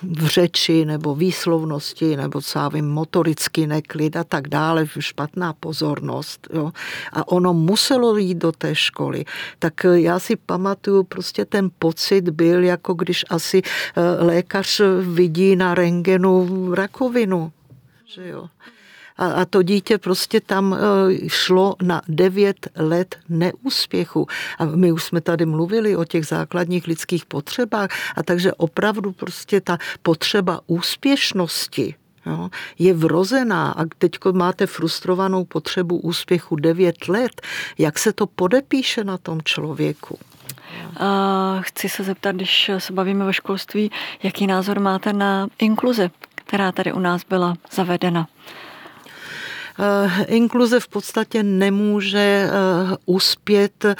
v 0.03 0.26
řeči 0.26 0.86
nebo 0.86 1.14
výslovnosti 1.16 2.18
nebo 2.18 2.41
co 2.41 2.59
já 2.59 2.70
vím, 2.70 2.88
motorický 2.88 3.68
neklid 3.68 4.16
a 4.16 4.24
tak 4.24 4.47
dále, 4.47 4.88
špatná 4.99 5.53
pozornost. 5.53 6.47
Jo. 6.53 6.72
A 7.13 7.28
ono 7.28 7.53
muselo 7.53 8.18
jít 8.18 8.38
do 8.38 8.51
té 8.51 8.76
školy. 8.76 9.26
Tak 9.59 9.86
eh, 9.86 9.99
já 9.99 10.20
si 10.20 10.36
pamatuju, 10.36 11.03
prostě 11.03 11.45
ten 11.45 11.70
pocit 11.80 12.30
byl, 12.30 12.63
jako 12.63 12.93
když 12.93 13.26
asi 13.30 13.61
eh, 13.61 14.24
lékař 14.24 14.82
vidí 15.01 15.55
na 15.55 15.76
rengenu 15.76 16.74
rakovinu. 16.76 17.51
Že 18.05 18.28
jo. 18.28 18.47
A, 19.18 19.32
a 19.32 19.45
to 19.45 19.63
dítě 19.63 19.97
prostě 19.97 20.41
tam 20.41 20.74
e, 20.74 20.78
šlo 21.30 21.76
na 21.82 22.01
devět 22.07 22.68
let 22.76 23.16
neúspěchu. 23.30 24.28
A 24.59 24.66
my 24.66 24.91
už 24.91 25.03
jsme 25.03 25.22
tady 25.22 25.45
mluvili 25.45 25.95
o 25.95 26.05
těch 26.05 26.26
základních 26.26 26.88
lidských 26.88 27.26
potřebách 27.26 27.89
a 28.16 28.24
takže 28.24 28.53
opravdu 28.53 29.11
prostě 29.11 29.61
ta 29.61 29.78
potřeba 30.03 30.61
úspěšnosti 30.68 31.95
Jo, 32.26 32.49
je 32.80 32.93
vrozená 32.93 33.72
a 33.72 33.86
teď 33.97 34.11
máte 34.32 34.68
frustrovanou 34.68 35.45
potřebu 35.45 35.97
úspěchu 35.97 36.55
9 36.55 37.07
let, 37.07 37.41
jak 37.78 37.99
se 37.99 38.13
to 38.13 38.28
podepíše 38.28 39.03
na 39.03 39.18
tom 39.18 39.41
člověku? 39.41 40.20
Chci 41.61 41.89
se 41.89 42.03
zeptat, 42.03 42.36
když 42.36 42.72
se 42.78 42.93
bavíme 42.93 43.26
o 43.26 43.34
školství, 43.34 43.91
jaký 44.24 44.47
názor 44.47 44.80
máte 44.80 45.13
na 45.13 45.47
inkluzi, 45.59 46.09
která 46.36 46.72
tady 46.72 46.93
u 46.93 46.99
nás 46.99 47.22
byla 47.30 47.55
zavedena? 47.72 48.28
Eh, 49.80 50.26
inkluze 50.28 50.80
v 50.80 50.88
podstatě 50.88 51.43
nemůže 51.43 52.49
eh, 52.49 52.51
uspět 53.05 53.86
eh, 53.86 53.95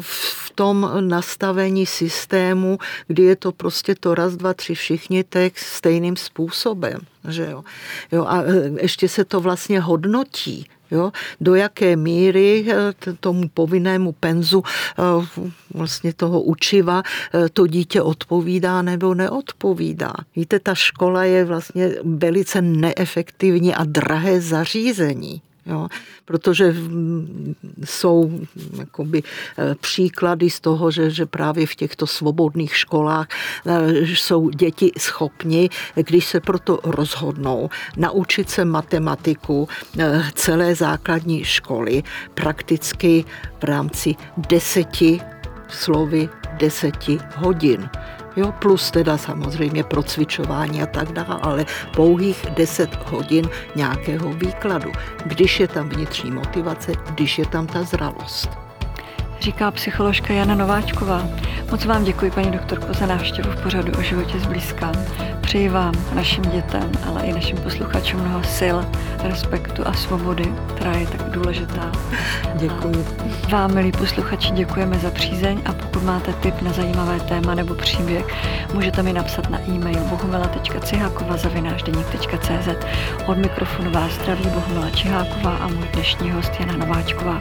v 0.00 0.50
tom 0.54 0.90
nastavení 1.00 1.86
systému, 1.86 2.78
kdy 3.06 3.22
je 3.22 3.36
to 3.36 3.52
prostě 3.52 3.94
to 3.94 4.14
raz, 4.14 4.36
dva, 4.36 4.54
tři 4.54 4.74
všichni 4.74 5.24
tak 5.24 5.58
stejným 5.58 6.16
způsobem. 6.16 7.00
Že 7.28 7.46
jo? 7.50 7.64
Jo, 8.12 8.24
a 8.24 8.42
ještě 8.80 9.08
se 9.08 9.24
to 9.24 9.40
vlastně 9.40 9.80
hodnotí. 9.80 10.66
Jo? 10.90 11.12
Do 11.40 11.54
jaké 11.54 11.96
míry 11.96 12.66
eh, 12.68 13.12
tomu 13.20 13.48
povinnému 13.48 14.12
penzu 14.12 14.62
eh, 14.98 15.02
vlastně 15.74 16.12
toho 16.12 16.42
učiva 16.42 17.02
eh, 17.34 17.48
to 17.48 17.66
dítě 17.66 18.02
odpovídá 18.02 18.82
nebo 18.82 19.14
neodpovídá. 19.14 20.12
Víte, 20.36 20.60
ta 20.60 20.74
škola 20.74 21.24
je 21.24 21.44
vlastně 21.44 21.90
velice 22.04 22.62
neefektivní 22.62 23.74
a 23.74 23.84
drahé 23.84 24.40
zařízení. 24.40 25.42
Jo? 25.66 25.88
Protože 26.24 26.74
jsou 27.84 28.40
jakoby, 28.78 29.22
eh, 29.58 29.74
příklady 29.74 30.50
z 30.50 30.60
toho, 30.60 30.90
že, 30.90 31.10
že 31.10 31.26
právě 31.26 31.66
v 31.66 31.74
těchto 31.74 32.06
svobodných 32.06 32.76
školách 32.76 33.28
eh, 33.66 33.92
jsou 34.06 34.50
děti 34.50 34.92
schopni, 34.98 35.70
když 35.94 36.26
se 36.26 36.40
proto 36.40 36.80
rozhodnou, 36.84 37.70
naučit 37.96 38.50
se 38.50 38.64
matematiku 38.64 39.68
eh, 39.98 40.22
celé 40.34 40.74
základní 40.74 41.44
školy 41.44 42.02
prakticky 42.34 43.24
v 43.60 43.64
rámci 43.64 44.14
deseti 44.36 45.20
slovy 45.68 46.28
deseti 46.58 47.18
hodin 47.36 47.90
jo, 48.36 48.52
plus 48.58 48.90
teda 48.90 49.18
samozřejmě 49.18 49.84
procvičování 49.84 50.82
a 50.82 50.86
tak 50.86 51.12
dále, 51.12 51.38
ale 51.42 51.64
pouhých 51.96 52.46
10 52.56 53.10
hodin 53.10 53.48
nějakého 53.74 54.32
výkladu, 54.32 54.92
když 55.26 55.60
je 55.60 55.68
tam 55.68 55.88
vnitřní 55.88 56.30
motivace, 56.30 56.92
když 57.10 57.38
je 57.38 57.46
tam 57.46 57.66
ta 57.66 57.82
zralost 57.82 58.69
říká 59.40 59.70
psycholožka 59.70 60.34
Jana 60.34 60.54
Nováčková. 60.54 61.28
Moc 61.70 61.84
vám 61.84 62.04
děkuji, 62.04 62.30
paní 62.30 62.50
doktorko, 62.50 62.94
za 62.94 63.06
návštěvu 63.06 63.50
v 63.50 63.62
pořadu 63.62 63.92
o 63.98 64.02
životě 64.02 64.40
zblízka. 64.40 64.92
Přeji 65.40 65.68
vám, 65.68 65.94
našim 66.14 66.44
dětem, 66.44 66.92
ale 67.08 67.22
i 67.22 67.32
našim 67.32 67.56
posluchačům 67.56 68.20
mnoho 68.20 68.42
sil, 68.58 68.76
respektu 69.22 69.86
a 69.86 69.92
svobody, 69.92 70.52
která 70.74 70.92
je 70.92 71.06
tak 71.06 71.30
důležitá. 71.30 71.92
Děkuji. 72.54 73.06
A 73.44 73.48
vám, 73.50 73.74
milí 73.74 73.92
posluchači, 73.92 74.50
děkujeme 74.50 74.98
za 74.98 75.10
přízeň 75.10 75.62
a 75.64 75.72
pokud 75.72 76.02
máte 76.02 76.32
tip 76.32 76.62
na 76.62 76.72
zajímavé 76.72 77.20
téma 77.20 77.54
nebo 77.54 77.74
příběh, 77.74 78.24
můžete 78.74 79.02
mi 79.02 79.12
napsat 79.12 79.50
na 79.50 79.60
e-mail 79.68 80.00
bohumila.cihakova.cz 80.00 82.68
Od 83.26 83.38
mikrofonu 83.38 83.90
vás 83.90 84.12
zdraví 84.12 84.44
Bohumila 84.44 84.90
Čiháková 84.90 85.56
a 85.56 85.68
můj 85.68 85.88
dnešní 85.92 86.30
host 86.30 86.52
Jana 86.60 86.76
Nováčková. 86.76 87.40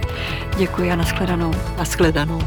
Děkuji 0.57 0.91
a 0.91 0.95
nashledanou. 0.95 1.51
raskledano. 1.89 2.37